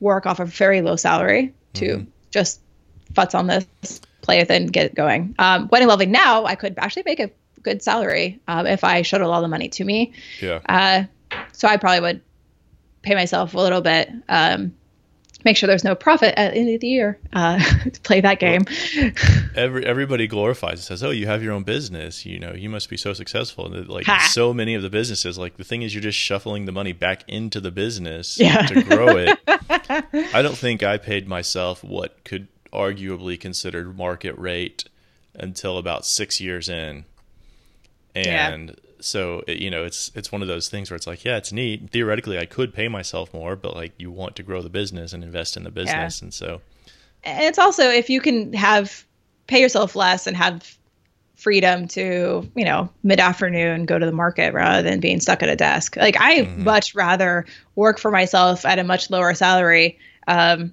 [0.00, 2.60] work off a very low salary to just
[3.14, 3.66] futz on this,
[4.20, 5.34] play with it, and get it going.
[5.38, 7.30] Um, Wedding Lovely now, I could actually make a
[7.62, 10.12] good salary um, if I showed all the money to me.
[10.40, 10.60] Yeah.
[10.68, 11.04] Uh,
[11.52, 12.20] so I probably would
[13.02, 14.74] pay myself a little bit, um,
[15.44, 17.58] make sure there's no profit at the end of the year uh,
[17.92, 18.64] to play that game.
[19.56, 22.24] Every everybody glorifies it says, "Oh, you have your own business.
[22.24, 24.28] You know, you must be so successful." And like Ha.
[24.32, 27.24] so many of the businesses, like the thing is, you're just shuffling the money back
[27.28, 28.62] into the business Yeah.
[28.66, 29.38] to grow it.
[30.34, 34.84] I don't think I paid myself what could arguably considered market rate
[35.34, 37.04] until about six years in,
[38.14, 38.56] Yeah.
[39.02, 41.52] So it, you know, it's it's one of those things where it's like, yeah, it's
[41.52, 41.90] neat.
[41.90, 45.22] Theoretically, I could pay myself more, but like you want to grow the business and
[45.22, 46.60] invest in the business, and so
[47.24, 49.04] And it's also if you can have
[49.46, 50.76] pay yourself less and have
[51.36, 55.48] freedom to you know mid afternoon go to the market rather than being stuck at
[55.48, 55.96] a desk.
[55.96, 60.72] Like i much rather work for myself at a much lower salary um,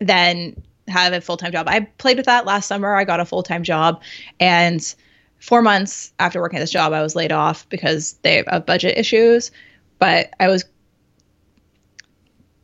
[0.00, 1.68] than have a full-time job.
[1.68, 2.94] I played with that last summer.
[2.94, 4.02] I got a full-time job.
[4.38, 4.94] And
[5.40, 8.96] four months after working at this job i was laid off because they have budget
[8.96, 9.50] issues
[9.98, 10.64] but i was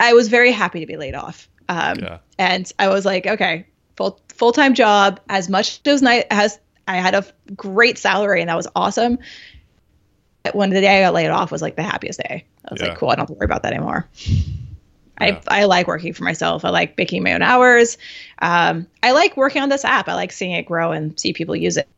[0.01, 2.19] i was very happy to be laid off um, Yeah.
[2.39, 5.19] and I was like, okay, full full time job.
[5.29, 7.25] As much as nice as I had a
[7.57, 9.19] great salary and that was awesome.
[10.45, 12.45] But When the day I got laid off was like the happiest day.
[12.65, 12.91] I was Yeah.
[12.91, 14.07] like, cool, I don't have to worry about that anymore.
[15.21, 15.41] Yeah.
[15.49, 16.65] I, I like working for myself.
[16.65, 17.99] I like making my own hours.
[18.41, 20.09] Um, I like working on this app.
[20.09, 21.89] I like seeing it grow and see people use it.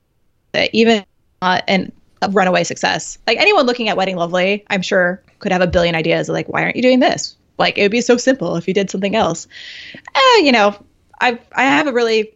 [0.58, 1.04] That even
[1.40, 3.16] uh, and a runaway success.
[3.28, 6.48] Like anyone looking at Wedding Lovely, I'm sure could have a billion ideas of like,
[6.48, 7.36] why aren't you doing this?
[7.58, 9.46] Like it would be so simple if you did something else.
[9.94, 10.76] Eh, you know,
[11.20, 12.34] I I have a really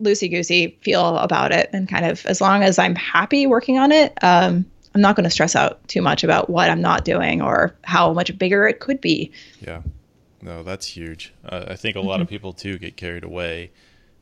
[0.00, 3.90] loosey goosey feel about it, and kind of as long as I'm happy working on
[3.90, 7.42] it, um, I'm not going to stress out too much about what I'm not doing
[7.42, 9.32] or how much bigger it could be.
[9.60, 9.82] Yeah.
[10.40, 11.34] No, that's huge.
[11.44, 12.22] Uh, I think a lot mm-hmm.
[12.22, 13.72] of people too get carried away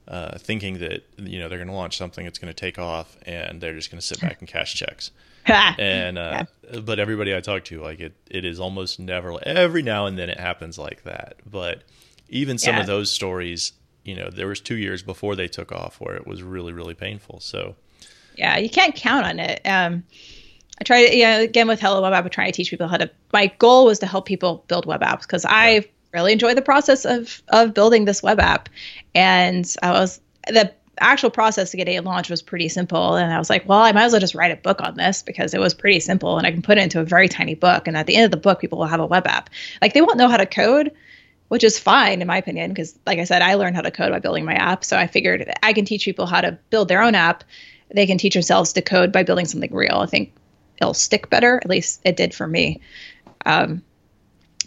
[0.08, 3.16] uh, thinking that you know they're going to launch something that's going to take off
[3.26, 5.10] and they're just going to sit back and cash checks.
[5.46, 6.80] and uh, yeah.
[6.80, 9.38] but everybody I talk to, like it, it is almost never.
[9.46, 11.36] Every now and then it happens like that.
[11.48, 11.82] But
[12.28, 12.80] even some yeah.
[12.80, 13.72] of those stories,
[14.04, 16.94] you know, there was two years before they took off where it was really really
[16.94, 17.40] painful.
[17.40, 17.76] So
[18.36, 19.60] yeah, you can't count on it.
[19.64, 20.04] Um,
[20.80, 22.96] I try to, yeah, again with Hello Web App, I'm trying to teach people how
[22.96, 23.10] to.
[23.32, 25.50] My goal was to help people build web apps because yeah.
[25.52, 28.68] I really enjoy the process of of building this web app,
[29.14, 33.16] and I was the actual process to get a launch was pretty simple.
[33.16, 35.22] And I was like, well, I might as well just write a book on this
[35.22, 37.86] because it was pretty simple and I can put it into a very tiny book.
[37.86, 39.50] And at the end of the book, people will have a web app.
[39.80, 40.92] Like they won't know how to code,
[41.48, 44.10] which is fine in my opinion, because like I said, I learned how to code
[44.10, 44.84] by building my app.
[44.84, 47.44] So I figured I can teach people how to build their own app.
[47.94, 49.98] They can teach themselves to code by building something real.
[49.98, 50.32] I think
[50.80, 51.56] it'll stick better.
[51.56, 52.80] At least it did for me.
[53.46, 53.82] Um,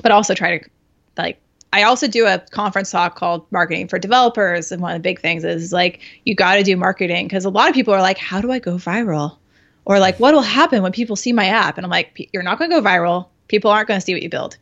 [0.01, 0.69] but also try to
[1.17, 1.39] like
[1.73, 4.71] I also do a conference talk called Marketing for Developers.
[4.71, 7.49] And one of the big things is like, you got to do marketing because a
[7.49, 9.37] lot of people are like, how do I go viral?
[9.85, 11.77] Or like, what will happen when people see my app?
[11.77, 13.27] And I'm like, you're not going to go viral.
[13.47, 14.57] People aren't going to see what you build.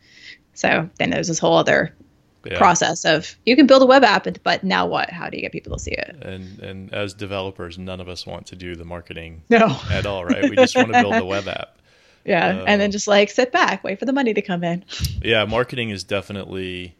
[0.53, 1.93] So then there's this whole other
[2.45, 2.57] yeah.
[2.57, 5.09] process of you can build a web app, but now what?
[5.09, 6.15] How do you get people to see it?
[6.21, 9.79] And and as developers, none of us want to do the marketing no.
[9.91, 10.49] at all, right?
[10.49, 11.79] We just want to build the web app.
[12.25, 14.85] Yeah, uh, and then just like sit back, wait for the money to come in.
[15.21, 16.95] Yeah, marketing is definitely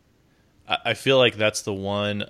[0.69, 2.25] I feel like that's the one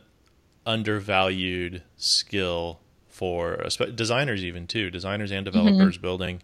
[0.65, 5.57] undervalued skill for designers, even too designers and mm-hmm.
[5.57, 6.01] developers mm-hmm.
[6.01, 6.41] building.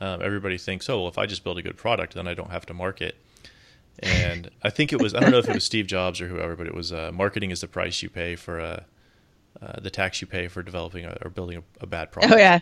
[0.00, 2.50] Um, everybody thinks, oh, well, if I just build a good product, then I don't
[2.50, 3.16] have to market.
[4.00, 6.56] And I think it was I don't know if it was Steve Jobs or whoever,
[6.56, 8.82] but it was uh, marketing is the price you pay for uh,
[9.62, 12.34] uh, the tax you pay for developing a, or building a, a, bad product.
[12.34, 12.58] Oh yeah,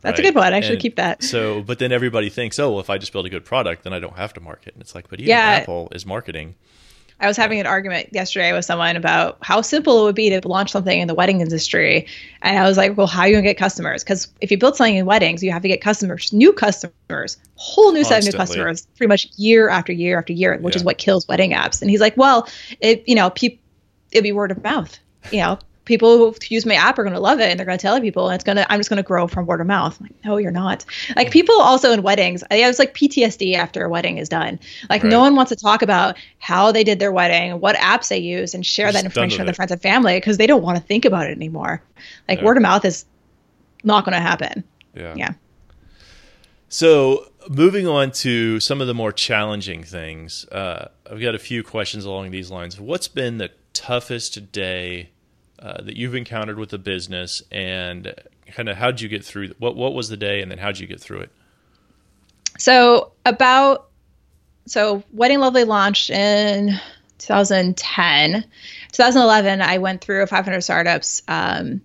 [0.00, 0.26] that's right?
[0.26, 0.52] a good one.
[0.52, 1.22] I and should keep that.
[1.22, 3.92] So, but then everybody thinks, oh, well, if I just build a good product, then
[3.92, 4.74] I don't have to market.
[4.74, 5.60] And it's like, but even yeah.
[5.62, 6.54] Apple is marketing.
[7.20, 10.46] I was having an argument yesterday with someone about how simple it would be to
[10.46, 12.06] launch something in the wedding industry.
[12.42, 14.02] And I was like, well, how are you going to get customers?
[14.02, 17.92] Because if you build something in weddings, you have to get customers, new customers, whole
[17.92, 18.04] new Constantly.
[18.04, 20.80] set of new customers, pretty much year after year after year, which yeah.
[20.80, 21.80] is what kills wedding apps.
[21.80, 22.48] And he's like, well,
[22.80, 23.58] it, you know, it'd
[24.22, 24.98] be word of mouth.
[25.30, 27.78] You know, people who use my app are going to love it and they're going
[27.78, 29.66] to tell people and it's going to i'm just going to grow from word of
[29.66, 29.96] mouth.
[30.00, 30.84] I'm like no you're not.
[31.16, 34.58] Like people also in weddings i was like ptsd after a wedding is done.
[34.88, 35.10] Like right.
[35.10, 38.54] no one wants to talk about how they did their wedding what apps they use
[38.54, 41.04] and share that information with their friends and family because they don't want to think
[41.04, 41.82] about it anymore.
[42.28, 43.04] Like word of mouth is
[43.82, 44.64] not going to happen.
[44.94, 45.14] Yeah.
[45.16, 45.34] Yeah.
[46.68, 51.62] So moving on to some of the more challenging things uh, i've got a few
[51.62, 52.80] questions along these lines.
[52.80, 55.10] What's been the toughest day
[55.58, 58.14] uh, that you've encountered with the business, and
[58.46, 59.50] kind of how'd you get through?
[59.58, 61.30] What what was the day, and then how'd you get through it?
[62.58, 63.88] So about
[64.66, 66.78] so Wedding Lovely launched in
[67.18, 68.44] 2010.
[68.92, 71.80] 2011, I went through a 500 startups um,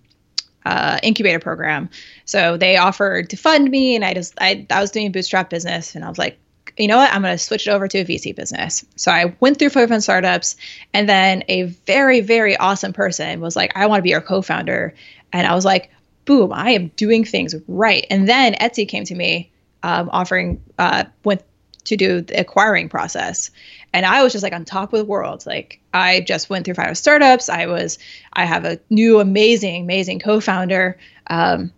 [0.66, 1.90] uh, incubator program.
[2.26, 5.50] So they offered to fund me, and I just I, I was doing a bootstrap
[5.50, 6.38] business, and I was like,
[6.80, 7.14] you know what?
[7.14, 8.86] I'm going to switch it over to a VC business.
[8.96, 10.56] So I went through 500 startups,
[10.94, 14.42] and then a very, very awesome person was like, I want to be your co
[14.42, 14.94] founder.
[15.34, 15.92] And I was like,
[16.26, 18.06] boom, I am doing things right.
[18.10, 19.52] And then Etsy came to me
[19.84, 21.44] um, offering, uh, went
[21.86, 23.52] to do the acquiring process.
[23.94, 25.46] And I was just like on top of the world.
[25.46, 27.50] Like I just went through five startups.
[27.50, 27.98] I was,
[28.34, 30.98] I have a new amazing, amazing co-founder.
[31.28, 31.74] Um,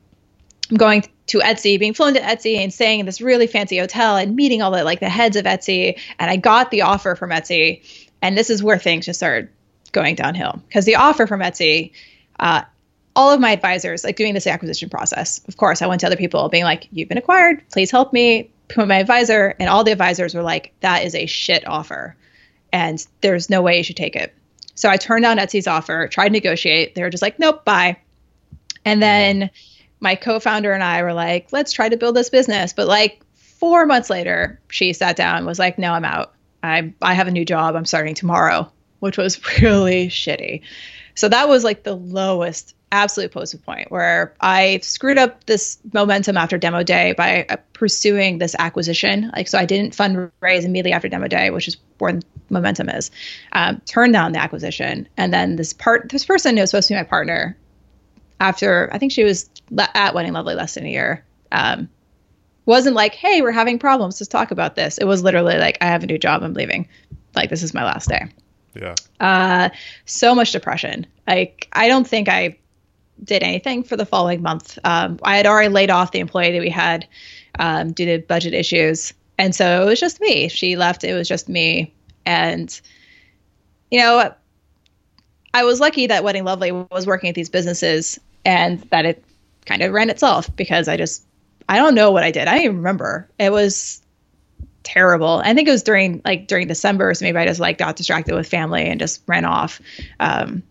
[0.78, 4.36] Going to Etsy, being flown to Etsy and staying in this really fancy hotel and
[4.36, 6.00] meeting all the like the heads of Etsy.
[6.20, 7.84] And I got the offer from Etsy,
[8.22, 9.50] and this is where things just started
[9.92, 11.92] going downhill because the offer from Etsy,
[12.40, 12.62] uh,
[13.16, 15.42] all of my advisors like doing this acquisition process.
[15.48, 17.62] Of course, I went to other people being like, "You've been acquired.
[17.72, 21.26] Please help me." Put my advisor, and all the advisors were like, "That is a
[21.26, 22.16] shit offer,
[22.72, 24.34] and there's no way you should take it."
[24.76, 26.96] So I turned down Etsy's offer, tried to negotiate.
[26.96, 27.98] They were just like, "Nope, bye."
[28.86, 29.50] And then
[30.02, 32.74] my co-founder and I were like, let's try to build this business.
[32.74, 36.34] But like four months later, she sat down and was like, no, I'm out.
[36.64, 37.76] I I have a new job.
[37.76, 40.62] I'm starting tomorrow, which was really shitty.
[41.16, 46.36] So that was like the lowest absolute positive point where I screwed up this momentum
[46.36, 49.32] after demo day by uh, pursuing this acquisition.
[49.34, 53.12] Like, so I didn't fundraise immediately after demo day, which is where momentum is.
[53.54, 56.94] Um, turned down the acquisition, and then this part, this person who was supposed to
[56.94, 57.58] be my partner,
[58.42, 59.50] after I think she was
[59.96, 61.24] at Wedding Lovely less than a year.
[61.52, 61.88] Um,
[62.66, 64.20] wasn't like, hey, we're having problems.
[64.20, 64.98] Let's talk about this.
[64.98, 66.44] It was literally like, I have a new job.
[66.44, 66.88] I'm leaving.
[67.36, 68.28] Like, this is my last day.
[68.76, 68.96] Yeah.
[69.20, 69.70] Uh,
[70.06, 71.06] so much depression.
[71.28, 72.58] Like, I don't think I
[73.24, 74.80] did anything for the following month.
[74.84, 77.08] Um, I had already laid off the employee that we had
[77.60, 79.14] um, due to budget issues.
[79.38, 80.48] And so it was just me.
[80.48, 81.94] She left, it was just me.
[82.26, 82.80] And,
[83.92, 84.34] you know,
[85.54, 89.24] I was lucky that Wedding Lovely was working at these businesses and that it
[89.66, 91.26] kind of ran itself because I just,
[91.70, 92.48] I don't know what I did.
[92.48, 93.30] I don't even remember.
[93.40, 94.02] It was
[94.84, 95.42] terrible.
[95.44, 98.36] I think it was during like during December, so maybe I just like got distracted
[98.36, 99.80] with family and just ran off.
[100.20, 100.64] Um,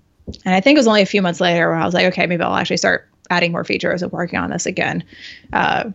[0.45, 2.27] and I think it was only a few months later where I was like, okay,
[2.27, 5.05] maybe I'll actually start adding more features and working on this again.
[5.53, 5.91] Uh,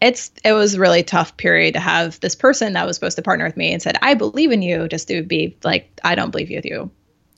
[0.00, 3.22] it's it was a really tough period to have this person that was supposed to
[3.22, 6.30] partner with me and said, I believe in you, just to be like, I don't
[6.30, 6.90] believe you, you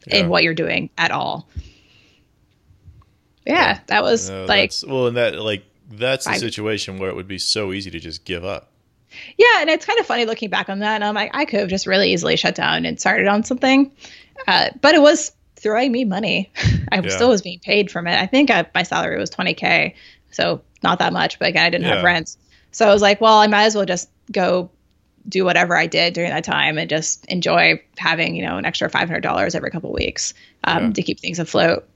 [0.07, 0.16] yeah.
[0.16, 1.48] in what you're doing at all.
[3.49, 3.81] Yeah, yeah.
[3.87, 7.39] that was no, like well, and that like that's the situation where it would be
[7.39, 8.71] so easy to just give up.
[9.39, 10.97] Yeah, and it's kind of funny looking back on that.
[10.97, 13.91] And I'm like, I could have just really easily shut down and started on something,
[14.47, 16.53] uh, but it was throwing me money.
[16.93, 17.09] I yeah.
[17.09, 18.21] still was being paid from it.
[18.21, 19.95] I think I, my salary was 20k,
[20.31, 21.39] so not that much.
[21.39, 21.97] But again, I didn't yeah.
[21.97, 22.37] have rent,
[22.71, 24.71] so I was like, well, I might as well just go
[25.27, 28.91] do whatever I did during that time and just enjoy having you know an extra
[28.91, 30.35] $500 every couple weeks
[30.65, 30.93] um, yeah.
[30.93, 31.87] to keep things afloat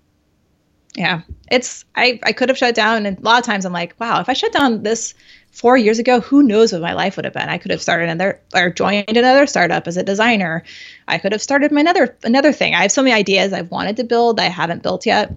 [0.94, 1.22] yeah.
[1.50, 4.20] It's i i could have shut down and a lot of times i'm like wow
[4.20, 5.14] if i shut down this
[5.50, 7.48] four years ago who knows what my life would have been?
[7.48, 10.64] I could have started another or joined another startup as a designer.
[11.06, 12.74] I could have started my another another thing.
[12.74, 15.32] I have so many ideas i've wanted to build i haven't built yet.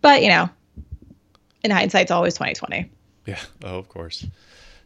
[0.00, 0.48] But you know
[1.64, 2.90] in hindsight it's always 2020
[3.26, 3.40] yeah.
[3.62, 4.22] Oh of course.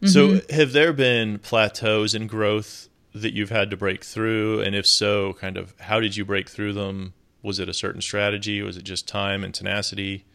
[0.01, 0.07] Mm-hmm.
[0.07, 4.61] so have there been plateaus in growth that you've had to break through?
[4.61, 8.01] And if so kind of how did you break through them was it a certain
[8.01, 8.61] strategy?
[8.61, 10.25] Was it just time and tenacity?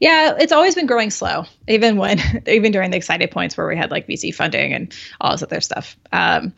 [0.00, 3.76] Yeah, it's always been growing slow, even when, even during the excited points where we
[3.76, 5.96] had like VC funding and all this other stuff.
[6.12, 6.52] Um,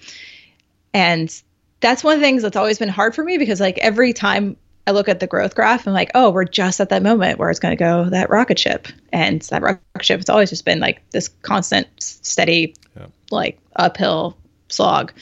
[0.95, 1.43] and
[1.81, 4.57] that's one of the things that's always been hard for me because like every time
[4.87, 7.51] I look at the growth graph, I'm like, oh, we're just at that moment where
[7.51, 10.21] it's going to go that rocket ship, and that rocket ship.
[10.21, 13.07] It's always just been like this constant, steady, yeah.
[13.31, 14.37] like uphill
[14.69, 15.13] slog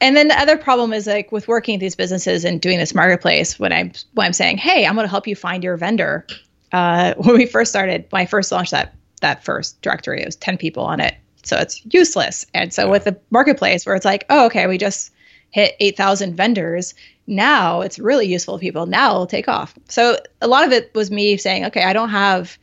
[0.00, 2.94] and then the other problem is like with working at these businesses and doing this
[2.94, 6.26] marketplace when i'm when i'm saying hey i'm going to help you find your vendor
[6.72, 10.36] uh, when we first started when i first launched that that first directory it was
[10.36, 11.14] 10 people on it.
[11.42, 12.46] So it's useless.
[12.54, 12.90] And so yeah.
[12.90, 15.12] with the marketplace where it's like oh okay we just
[15.50, 16.94] hit 8000 vendors
[17.28, 19.74] now it's really useful to people now it'll take off.
[19.88, 22.58] So a lot of it was me saying okay i don't have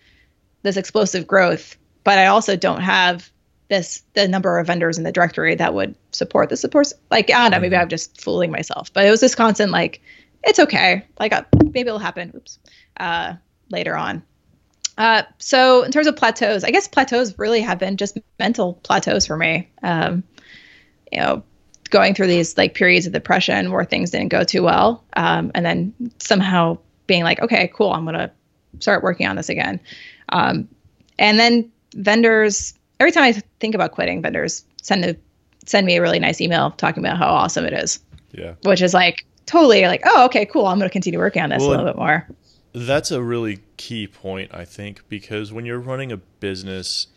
[0.64, 3.32] this explosive growth but i also don't have
[3.70, 6.88] this the number of vendors in the directory that would support the support.
[7.10, 7.84] Like I don't know, maybe mm-hmm.
[7.84, 10.02] I'm just fooling myself, but it was this constant like,
[10.44, 11.06] it's okay.
[11.20, 12.34] Like uh, maybe it'll happen.
[12.36, 12.60] Oops.
[12.98, 13.36] Uh,
[13.74, 14.24] later on.
[14.98, 19.26] Uh, so in terms of plateaus, I guess plateaus really have been just mental plateaus
[19.26, 19.70] for me.
[19.82, 20.24] Um,
[21.12, 21.44] you know,
[21.90, 25.66] going through these like periods of depression where things didn't go too well, um, and
[25.66, 28.32] then somehow being like, okay, cool, I'm gonna
[28.80, 29.80] start working on this again.
[30.30, 30.70] Um,
[31.18, 35.16] and then vendors every time I think about quitting, vendors send a
[35.66, 38.00] send me a really nice email talking about how awesome it is.
[38.32, 38.54] Yeah.
[38.64, 40.68] Which is like totally like, oh, okay, cool.
[40.68, 42.28] I'm going to continue working on this well, a little bit more.
[42.74, 47.08] That's a really key point, I think, because when you're running a business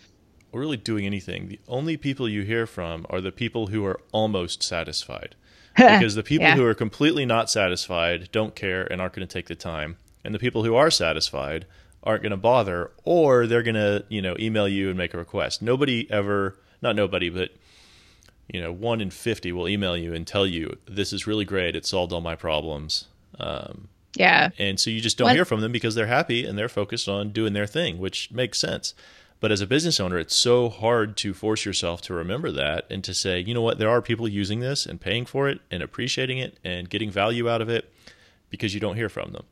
[0.53, 4.01] or really doing anything, the only people you hear from are the people who are
[4.13, 5.35] almost satisfied.
[5.77, 6.57] because the people yeah.
[6.57, 9.99] who are completely not satisfied don't care and aren't going to take the time.
[10.25, 11.67] And the people who are satisfied
[12.07, 15.19] aren't going to bother or they're going to, you know, email you and make a
[15.19, 15.61] request.
[15.61, 17.51] Nobody ever, not nobody, but
[18.49, 21.75] you know, one in 50 will email you and tell you, this is really great.
[21.75, 23.07] It solved all my problems.
[23.41, 24.51] Um, yeah.
[24.59, 25.35] And so you just don't what?
[25.35, 28.59] hear from them because they're happy and they're focused on doing their thing, which makes
[28.59, 28.95] sense.
[29.41, 33.05] But as a business owner, it's so hard to force yourself to remember that and
[33.05, 35.83] to say, you know what, there are people using this and paying for it and
[35.83, 37.93] appreciating it and getting value out of it
[38.49, 39.45] because you don't hear from them.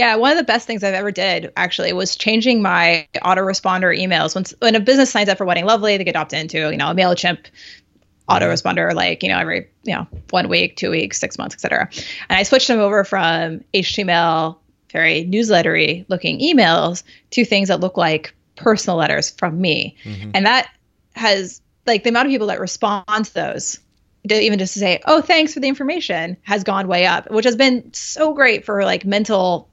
[0.00, 4.34] Yeah, one of the best things I've ever did actually was changing my autoresponder emails.
[4.34, 6.90] When when a business signs up for Wedding Lovely, they get opted into you know
[6.90, 7.44] a Mailchimp
[8.26, 11.90] autoresponder like you know every you know one week, two weeks, six months, etc.
[12.30, 14.56] And I switched them over from HTML
[14.90, 20.30] very newslettery looking emails to things that look like personal letters from me, mm-hmm.
[20.32, 20.70] and that
[21.14, 23.78] has like the amount of people that respond to those
[24.24, 27.56] even just to say, "Oh, thanks for the information," has gone way up, which has
[27.56, 29.69] been so great for like mental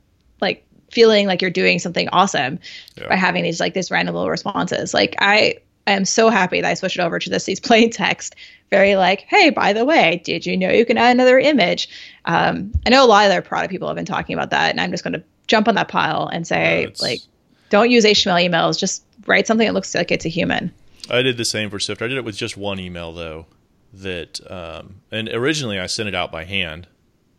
[0.92, 2.60] feeling like you're doing something awesome
[2.98, 3.08] yeah.
[3.08, 4.94] by having these like these random little responses.
[4.94, 7.90] Like I I am so happy that I switched it over to this these plain
[7.90, 8.36] text.
[8.70, 11.88] Very like, hey, by the way, did you know you can add another image?
[12.26, 14.82] Um, I know a lot of other product people have been talking about that, and
[14.82, 17.22] I'm just going to jump on that pile and say yeah, like,
[17.70, 18.78] don't use HTML emails.
[18.78, 20.74] Just write something that looks like it's a human.
[21.10, 22.02] I did the same for Sift.
[22.02, 23.46] I did it with just one email though.
[23.94, 26.88] That um, and originally I sent it out by hand,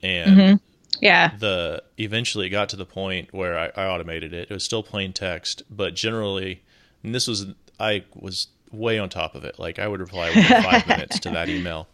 [0.02, 0.67] and mm-hmm
[1.00, 1.32] Yeah.
[1.38, 4.50] the eventually it got to the point where I, I automated it.
[4.50, 6.62] It was still plain text, but generally,
[7.02, 7.46] and this was
[7.78, 9.58] I was way on top of it.
[9.58, 11.88] Like I would reply within five minutes to that email.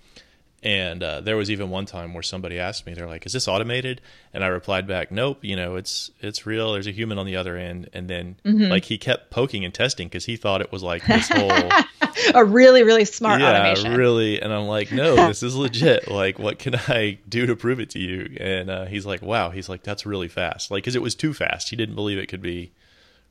[0.64, 3.46] And uh, there was even one time where somebody asked me, they're like, "Is this
[3.46, 4.00] automated?"
[4.32, 5.44] And I replied back, "Nope.
[5.44, 6.72] You know, it's it's real.
[6.72, 10.08] There's a human on the other end." And then like he kept poking and testing
[10.08, 11.52] because he thought it was like this whole
[12.34, 13.94] A really, really smart yeah, automation.
[13.94, 14.40] really.
[14.40, 16.10] And I'm like, no, this is legit.
[16.10, 18.36] Like, what can I do to prove it to you?
[18.40, 19.50] And uh, he's like, wow.
[19.50, 20.70] He's like, that's really fast.
[20.70, 21.68] Like, because it was too fast.
[21.70, 22.72] He didn't believe it could be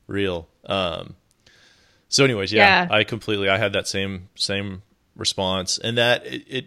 [0.06, 0.46] real.
[0.66, 1.16] Um.
[2.08, 2.94] So, anyways, yeah, Yeah.
[2.94, 3.48] I completely.
[3.48, 4.82] I had that same same
[5.16, 6.66] response, and that it, it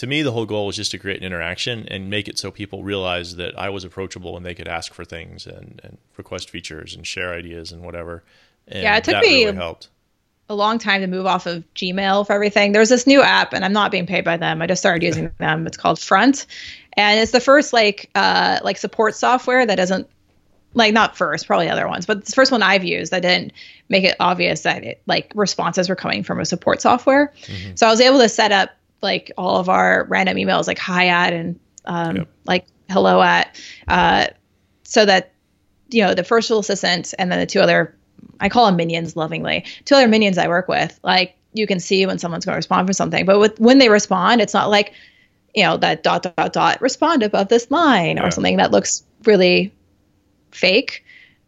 [0.00, 2.50] to me the whole goal was just to create an interaction and make it so
[2.50, 6.48] people realized that I was approachable and they could ask for things and, and request
[6.48, 8.24] features and share ideas and whatever.
[8.66, 9.88] And Yeah, it took that me- really helped.
[10.48, 12.72] a long time to move off of Gmail for everything.
[12.72, 14.62] There's this new app, and I'm not being paid by them.
[14.62, 15.66] I just started using them.
[15.66, 16.46] It's called Front,
[16.94, 20.08] and it's the first like uh, like support software that doesn't
[20.72, 23.52] like not first, probably other ones, but the first one I've used that didn't
[23.90, 27.34] make it obvious that it like responses were coming from a support software.
[27.74, 28.70] So I was able to set up
[29.02, 32.28] like all of our random emails, like hi at and um, Yep.
[32.44, 34.26] like hello at, uh,
[34.84, 35.32] so that
[35.90, 37.96] you know the first virtual assistant and then the two other
[38.40, 39.64] I call them minions lovingly.
[39.84, 42.86] Two other minions I work with, like you can see when someone's going to respond
[42.86, 44.92] for something, but with when they respond, it's not like
[45.54, 48.26] you know that dot dot dot, dot respond above this line Yeah.
[48.26, 49.72] or something that looks really
[50.52, 51.04] fake.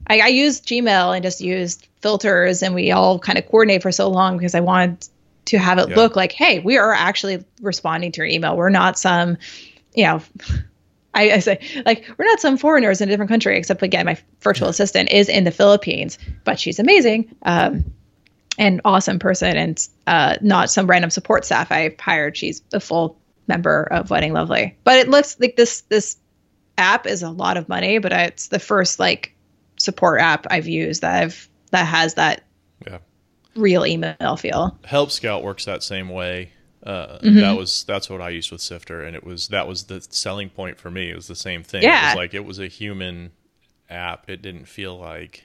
[0.09, 3.93] I, I used Gmail and just used filters, and we all kind of coordinate for
[3.93, 5.07] so long because I wanted
[5.47, 5.97] to have it Yeah.
[5.97, 8.57] look like, hey, we are actually responding to your email.
[8.57, 9.37] We're not some,
[9.95, 10.23] you know.
[11.15, 14.17] I, I say like we're not some foreigners in a different country, except again, my
[14.41, 17.85] virtual assistant is in the Philippines, but she's amazing, um,
[18.59, 22.35] and awesome person, and uh, not some random support staff I've hired.
[22.39, 24.75] She's a full member of Wedding Lovely.
[24.85, 26.17] But it looks like this this
[26.79, 29.35] app is a lot of money, but it's the first like
[29.77, 32.43] support app I've used that I've that has that.
[33.55, 34.79] Real email feel.
[34.85, 36.53] Help Scout works that same way.
[36.85, 37.37] Uh, Mm-hmm.
[37.41, 40.51] That was that's what I used with Sifter, and it was that was the selling
[40.51, 41.11] point for me.
[41.11, 41.83] It was the same thing.
[41.83, 42.09] It Yeah.
[42.09, 43.31] was like it was a human
[43.89, 44.29] app.
[44.29, 45.45] It didn't feel like,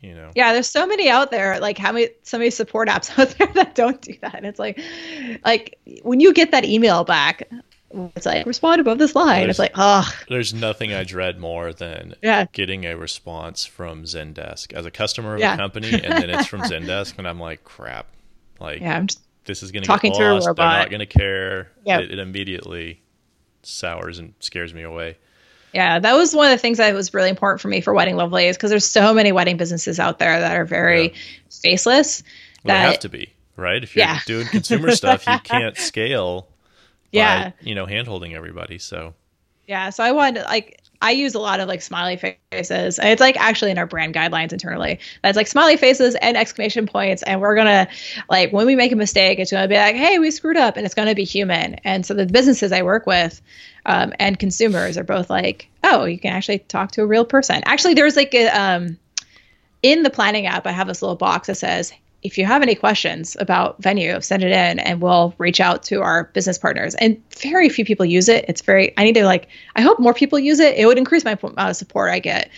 [0.00, 1.58] you know, Yeah, there's so many out there.
[1.60, 4.34] Like how many so many support apps out there that don't do that.
[4.34, 4.78] And it's like
[5.46, 7.48] like when you get that email back,
[8.14, 9.48] it's like respond above this line.
[9.48, 12.46] It's There's- like, oh there's nothing I dread more than Yeah.
[12.52, 15.54] getting a response from Zendesk as a customer of Yeah.
[15.54, 18.06] a company, and then it's from Zendesk, and I'm like, crap,
[18.60, 20.46] like yeah, I'm just this is going to Talking get to a lost.
[20.56, 21.70] They're not going to care.
[21.84, 22.00] Yep.
[22.02, 23.00] It, it immediately
[23.62, 25.16] sours and scares me away.
[25.72, 28.16] Yeah, that was one of the things that was really important for me for Wedding
[28.16, 31.12] Lovely is because there's so many wedding businesses out there that are very
[31.50, 32.22] faceless.
[32.64, 33.82] Well, they that have to be right.
[33.82, 34.18] If you're Yeah.
[34.26, 36.48] doing consumer stuff, you can't scale.
[37.16, 37.52] Yeah.
[37.60, 38.78] you know, hand holding everybody.
[38.78, 39.14] So
[39.66, 42.98] Yeah, so I wanted like I use a lot of like smiley faces.
[43.02, 44.98] It's like actually in our brand guidelines internally.
[45.22, 47.22] That's like smiley faces and exclamation points.
[47.22, 47.88] And we're gonna
[48.30, 50.86] like when we make a mistake, it's gonna be like, hey, we screwed up, and
[50.86, 51.74] it's gonna be human.
[51.84, 53.42] And so the businesses I work with
[53.84, 57.62] um, and consumers are both like, oh, you can actually talk to a real person.
[57.66, 58.98] Actually, there's like a um,
[59.82, 61.92] in the planning app, I have this little box that says,
[62.22, 66.02] if you have any questions about venue, send it in and we'll reach out to
[66.02, 66.94] our business partners.
[66.96, 68.44] And very few people use it.
[68.48, 70.76] It's very, I need to like, I hope more people use it.
[70.76, 72.50] It would increase my amount uh, of support I get.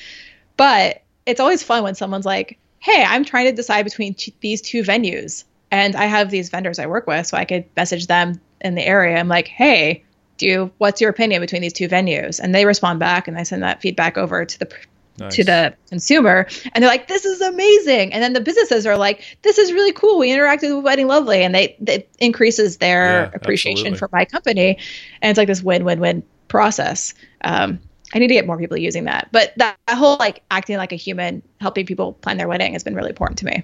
[0.56, 4.62] But it's always fun when someone's like, hey, I'm trying to decide between t- these
[4.62, 5.44] two venues.
[5.70, 8.86] And I have these vendors I work with, so I could message them in the
[8.86, 9.18] area.
[9.18, 10.04] I'm like, hey,
[10.38, 12.40] do you, what's your opinion between these two venues?
[12.40, 14.70] And they respond back, and I send that feedback over to the
[15.18, 15.34] nice.
[15.34, 19.38] to the consumer and they're like this is amazing and then the businesses are like
[19.42, 23.32] this is really cool we interacted with wedding lovely and they it increases their Yeah,
[23.34, 23.96] appreciation absolutely.
[23.96, 24.78] for my company
[25.20, 27.12] and it's like this win-win-win process
[27.42, 27.78] um,
[28.14, 30.92] i need to get more people using that but that, that whole like acting like
[30.92, 33.62] a human helping people plan their wedding has been really important to me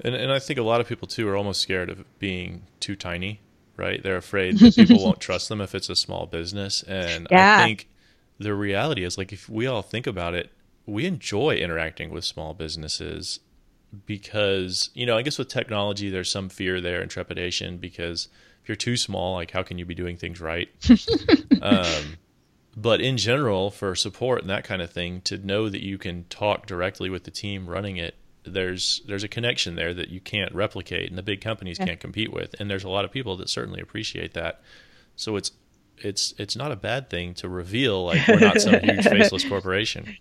[0.00, 2.96] And, and I think a lot of people too are almost scared of being too
[2.96, 3.40] tiny,
[3.76, 4.02] right?
[4.02, 6.82] They're afraid that people won't trust them if it's a small business.
[6.82, 7.56] And Yeah.
[7.58, 7.88] I think
[8.38, 10.50] the reality is, like, if we all think about it,
[10.86, 13.40] we enjoy interacting with small businesses
[14.06, 18.28] because, you know, I guess with technology, there's some fear there and trepidation because
[18.62, 20.68] if you're too small, like, how can you be doing things right?
[21.62, 22.16] um,
[22.76, 26.24] but in general, for support and that kind of thing, to know that you can
[26.24, 28.16] talk directly with the team running it,
[28.46, 31.86] there's there's a connection there that you can't replicate, and the big companies Yeah.
[31.86, 32.54] can't compete with.
[32.60, 34.60] And there's a lot of people that certainly appreciate that.
[35.16, 35.52] So it's
[35.98, 40.16] it's it's not a bad thing to reveal like we're not some huge faceless corporation.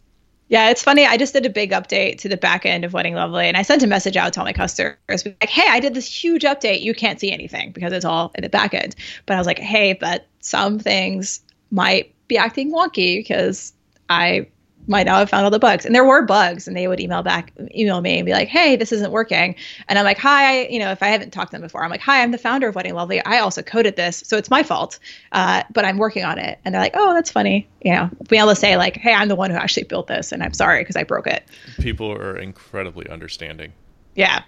[0.54, 1.04] Yeah, it's funny.
[1.04, 3.64] I just did a big update to the back end of Wedding Lovely, and I
[3.64, 6.82] sent a message out to all my customers like, "Hey, I did this huge update.
[6.82, 8.96] You can't see anything because it's all in the back end."
[9.26, 11.42] But I was like, "Hey, but some things
[11.72, 13.74] might be acting wonky because
[14.10, 14.46] I
[14.88, 15.86] might not have found all the bugs.
[15.86, 18.76] And there were bugs, and they would email back, email me and be like, "Hey,
[18.76, 19.56] this isn't working."
[19.88, 22.02] And I'm like, "Hi," you know, if I haven't talked to them before, I'm like,
[22.02, 23.24] "Hi, I'm the founder of Wedding Lovely.
[23.24, 25.00] I also coded this, so it's my fault,
[25.32, 28.42] uh, but I'm working on it." And they're like, "Oh, that's funny." You know, being
[28.42, 30.82] able to say like, "Hey, I'm the one who actually built this, and I'm sorry
[30.82, 31.44] because I broke it."
[31.80, 33.74] People are incredibly understanding.
[34.16, 34.44] Yeah.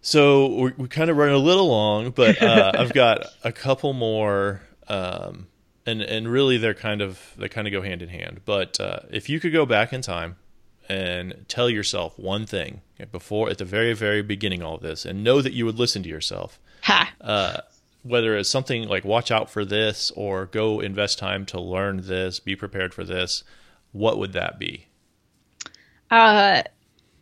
[0.00, 3.92] So we're, we're kind of running a little long, but uh, I've got a couple
[3.92, 4.62] more.
[4.88, 5.48] Um,
[5.88, 8.40] and and really they're kind of they kind of go hand in hand.
[8.44, 10.36] But uh, if you could go back in time
[10.88, 12.80] and tell yourself one thing
[13.12, 15.78] before at the very very beginning of all of this, and know that you would
[15.78, 17.12] listen to yourself, ha.
[17.20, 17.58] Uh,
[18.02, 22.40] whether it's something like watch out for this or go invest time to learn this,
[22.40, 23.44] be prepared for this,
[23.92, 24.86] what would that be?
[26.10, 26.62] Uh,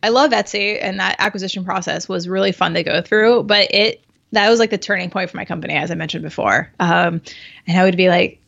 [0.03, 3.43] I love Etsy, and that acquisition process was really fun to go through.
[3.43, 6.71] But it that was like the turning point for my company, as I mentioned before.
[6.79, 7.21] Um,
[7.65, 8.41] and I would be like,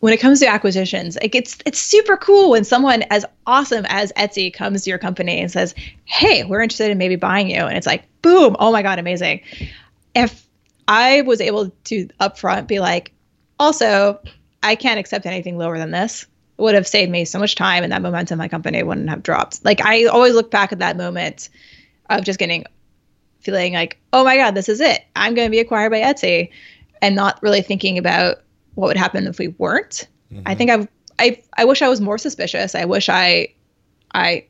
[0.00, 4.52] when it comes to acquisitions, it's it's super cool when someone as awesome as Etsy
[4.52, 5.74] comes to your company and says,
[6.04, 9.42] "Hey, we're interested in maybe buying you," and it's like, boom, oh my god, amazing.
[10.14, 10.46] If
[10.88, 13.12] I was able to upfront be like,
[13.58, 14.20] also,
[14.62, 16.22] I can't accept anything lower than this,
[16.58, 19.22] it would have saved me so much time, and that momentum my company wouldn't have
[19.22, 19.64] dropped.
[19.66, 21.50] Like I always look back at that moment
[22.08, 22.64] of just getting
[23.40, 25.04] feeling like, oh my god, this is it.
[25.14, 26.50] I'm going to be acquired by Etsy,
[27.02, 28.38] and not really thinking about
[28.80, 30.08] what would happen if we weren't.
[30.32, 30.42] Mm-hmm.
[30.46, 32.74] I think I've, I I wish I was more suspicious.
[32.74, 33.54] I wish I
[34.14, 34.46] I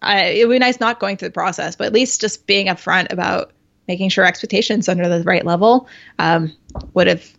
[0.00, 2.66] I it would be nice not going through the process, but at least just being
[2.66, 3.52] upfront about
[3.88, 5.88] making sure expectations under the right level
[6.18, 6.52] um,
[6.94, 7.30] would have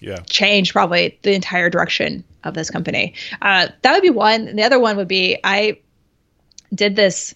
[0.00, 0.18] yeah.
[0.26, 3.14] changed probably the entire direction of this company.
[3.42, 4.48] Uh, that would be one.
[4.48, 5.78] And the other one would be I
[6.74, 7.34] did this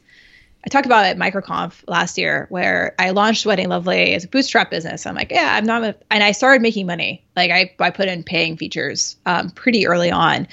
[0.64, 4.28] I talked about it at MicroConf last year where I launched Wedding Lovely as a
[4.28, 5.06] bootstrap business.
[5.06, 7.24] I'm like, yeah, I'm not, a, and I started making money.
[7.34, 10.48] Like I, I put in paying features um, pretty early on.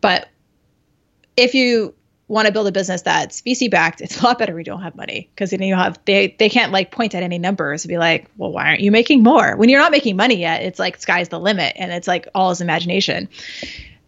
[0.00, 0.28] But
[1.36, 1.94] if you
[2.28, 4.96] want to build a business that's VC backed, it's a lot better we don't have
[4.96, 7.98] money because then you have they they can't like point at any numbers and be
[7.98, 9.54] like, well, why aren't you making more?
[9.56, 12.50] When you're not making money yet, it's like sky's the limit and it's like all
[12.50, 13.28] is imagination.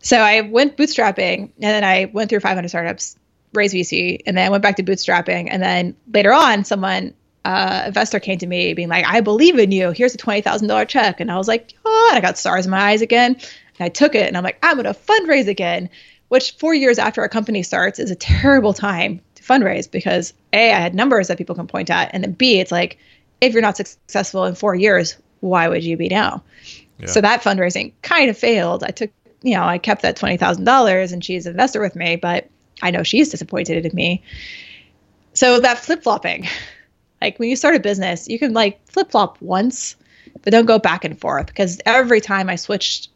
[0.01, 3.17] So I went bootstrapping and then I went through 500 startups
[3.55, 5.49] raise VC, and then I went back to bootstrapping.
[5.51, 9.71] And then later on, someone, uh, investor came to me being like, I believe in
[9.71, 9.91] you.
[9.91, 11.21] Here's a $20,000 check.
[11.21, 13.35] And I was like, oh, and I got stars in my eyes again.
[13.79, 15.91] And I took it and I'm like, I'm going to fundraise again,
[16.29, 20.73] which four years after our company starts is a terrible time to fundraise because A,
[20.73, 22.11] I had numbers that people can point at.
[22.15, 22.99] And then B, it's like,
[23.41, 26.43] if you're not successful in four years, why would you be now?
[26.99, 27.07] Yeah.
[27.07, 28.85] So that fundraising kind of failed.
[28.85, 29.11] I took,
[29.43, 32.49] you know, I kept that $20,000 and she's an investor with me, but
[32.83, 34.23] I know she's disappointed in me.
[35.33, 36.47] So that flip flopping,
[37.23, 39.97] like when you start a business, you can like flip flop once,
[40.43, 43.09] but don't go back and forth because every time I switched,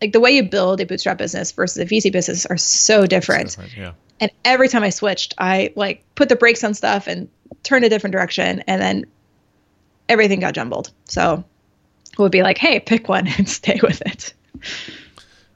[0.00, 3.50] like the way you build a bootstrap business versus a VC business are so different.
[3.50, 3.92] different yeah.
[4.20, 7.28] And every time I switched, I like put the brakes on stuff and
[7.62, 9.06] turned a different direction, and then
[10.08, 10.92] everything got jumbled.
[11.04, 11.44] So
[12.12, 14.34] it would be like, hey, pick one and stay with it.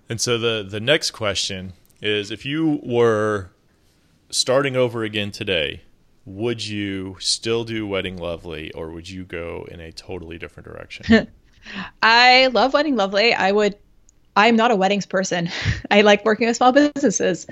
[0.08, 1.74] And so the the next question
[2.06, 3.50] is if you were
[4.30, 5.82] starting over again today,
[6.24, 11.28] would you still do Wedding Lovely or would you go in a totally different direction?
[12.02, 13.34] I love Wedding Lovely.
[13.34, 13.76] I would
[14.38, 15.48] I'm not a weddings person.
[15.90, 17.46] I like working with small businesses.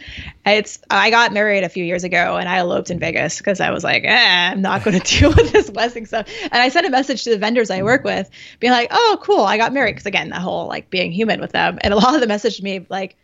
[0.44, 3.70] It's I got married a few years ago and I eloped in Vegas because I
[3.70, 6.28] was like, eh, I'm not going to deal with this wedding stuff.
[6.42, 8.28] And I sent a message to the vendors I work with,
[8.60, 11.52] being like, oh, cool, I got married because again, the whole like being human with
[11.52, 11.78] them.
[11.80, 13.16] And a lot of them messaged me like,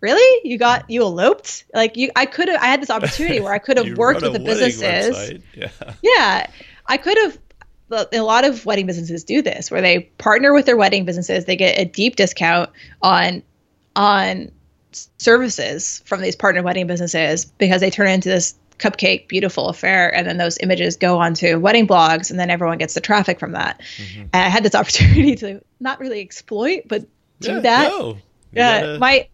[0.00, 0.48] really?
[0.48, 1.64] You got you eloped?
[1.74, 4.32] Like you i could have i had this opportunity where i could have worked with
[4.32, 5.40] the businesses.
[5.54, 5.70] Yeah.
[6.02, 6.50] Yeah.
[6.86, 7.38] I could have
[7.90, 11.46] a lot of wedding businesses do this where they partner with their wedding businesses.
[11.46, 12.70] They get a deep discount
[13.02, 13.42] on
[13.96, 14.52] on
[14.92, 20.26] services from these partner wedding businesses because they turn into this cupcake beautiful affair and
[20.26, 23.80] then those images go onto wedding blogs and then everyone gets the traffic from that.
[23.96, 24.20] Mm-hmm.
[24.20, 27.04] and i had this opportunity to not really exploit but
[27.40, 27.88] do yeah, that.
[27.90, 28.18] no.
[28.52, 28.98] yeah gotta...
[28.98, 29.28] my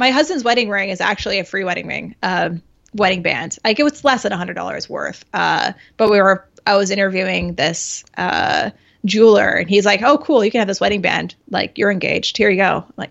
[0.00, 2.62] my husband's wedding ring is actually a free wedding ring, um,
[2.94, 3.58] wedding band.
[3.62, 5.26] Like it was less than a hundred dollars worth.
[5.34, 8.70] Uh, but we were, I was interviewing this uh,
[9.04, 11.34] jeweler, and he's like, "Oh, cool, you can have this wedding band.
[11.50, 12.38] Like you're engaged.
[12.38, 13.10] Here you go." I'm like,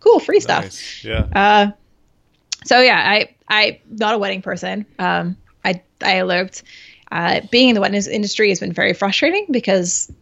[0.00, 0.64] cool, free stuff.
[0.64, 1.04] Nice.
[1.04, 1.26] Yeah.
[1.32, 1.70] Uh,
[2.64, 4.86] so yeah, I I not a wedding person.
[4.98, 6.64] Um, I I eloped.
[7.12, 10.12] Uh, being in the wedding industry has been very frustrating because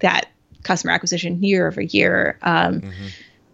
[0.00, 0.28] that
[0.64, 3.06] customer acquisition year over year um, mm-hmm.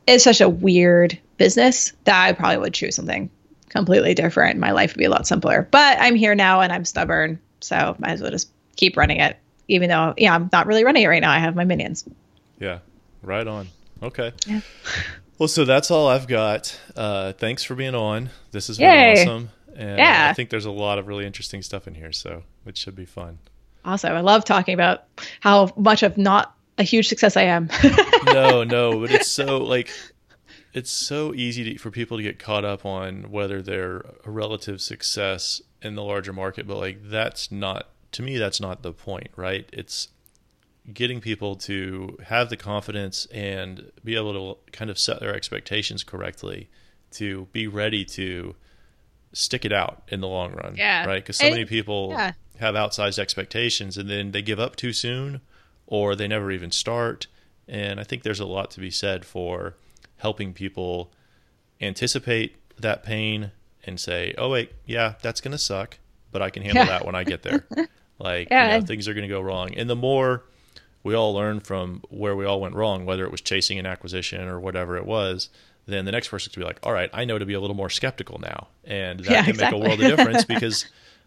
[0.06, 3.28] is such a weird business, that I probably would choose something
[3.68, 4.58] completely different.
[4.58, 5.66] My life would be a lot simpler.
[5.70, 9.36] But I'm here now and I'm stubborn, so might as well just keep running it.
[9.68, 11.30] Even though, yeah, I'm not really running it right now.
[11.30, 12.04] I have my minions.
[12.60, 12.78] Yeah,
[13.22, 13.68] right on.
[14.02, 14.32] Okay.
[14.46, 14.60] Yeah.
[15.38, 16.78] Well, so that's all I've got.
[16.94, 18.30] Uh, thanks for being on.
[18.52, 19.50] This has been awesome.
[19.74, 20.28] And Yeah.
[20.30, 23.06] I think there's a lot of really interesting stuff in here, so it should be
[23.06, 23.38] fun.
[23.84, 25.04] Also, I love talking about
[25.40, 27.68] how much of not a huge success I am.
[28.26, 29.90] no, no, but it's so like
[30.72, 34.80] it's so easy to, for people to get caught up on whether they're a relative
[34.80, 39.28] success in the larger market, but like that's not to me that's not the point,
[39.36, 39.68] right?
[39.72, 40.08] It's
[40.92, 46.02] getting people to have the confidence and be able to kind of set their expectations
[46.02, 46.68] correctly
[47.12, 48.54] to be ready to
[49.32, 51.04] stick it out in the long run, Yeah.
[51.06, 51.22] right?
[51.22, 52.32] Because so And- many people yeah.
[52.58, 55.40] have outsized expectations and then they give up too soon
[55.86, 57.26] or they never even start.
[57.68, 59.74] And I think there's a lot to be said for
[60.22, 61.10] helping people
[61.80, 63.50] anticipate that pain
[63.84, 65.98] and say, oh, wait, yeah, that's going to suck,
[66.30, 66.98] but I can handle Yeah.
[66.98, 67.66] that when I get there.
[68.18, 68.74] like, Yeah.
[68.74, 69.74] you know, things are going to go wrong.
[69.74, 70.44] And the more
[71.02, 74.46] we all learn from where we all went wrong, whether it was chasing an acquisition
[74.46, 75.48] or whatever it was,
[75.86, 77.74] then the next person to be like, all right, I know to be a little
[77.76, 78.68] more skeptical now.
[78.84, 79.78] And that Yeah, can exactly.
[79.80, 80.86] make a world of difference because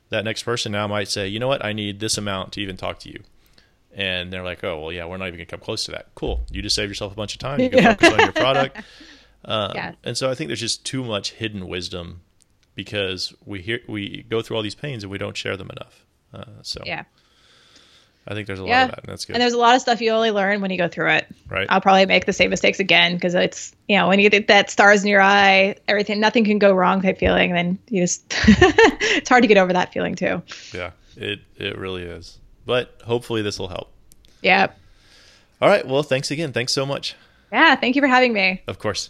[0.10, 2.78] that next person now might say, you know what, I need this amount to even
[2.78, 3.22] talk to you.
[3.98, 6.08] And they're like, oh, well, yeah, we're not even going to come close to that.
[6.16, 6.46] Cool.
[6.52, 7.62] You just save yourself a bunch of time.
[7.62, 7.94] You can Yeah.
[7.94, 8.78] focus on your product.
[9.48, 9.92] Um, Yeah.
[10.04, 12.22] And so I think there's just too much hidden wisdom
[12.74, 16.04] because we hear we go through all these pains and we don't share them enough.
[16.34, 17.04] Uh, so yeah.
[18.28, 19.82] I think there's a lot of that, and that's good, And there's a lot of
[19.82, 21.28] stuff you only learn when you go through it.
[21.48, 21.68] right?
[21.70, 24.72] I'll probably make the same mistakes again because it's you know when you get that
[24.72, 27.54] stars in your eye, everything nothing can go wrong type feeling.
[27.54, 30.42] Then you just it's hard to get over that feeling too.
[30.74, 32.40] yeah, it it really is.
[32.66, 33.92] But hopefully this will help.
[34.42, 34.68] Yeah,
[35.62, 35.88] All right.
[35.88, 36.52] Well, thanks again.
[36.54, 37.16] Thanks so much.
[37.52, 37.76] yeah.
[37.76, 38.62] Thank you for having me.
[38.68, 39.10] Of course.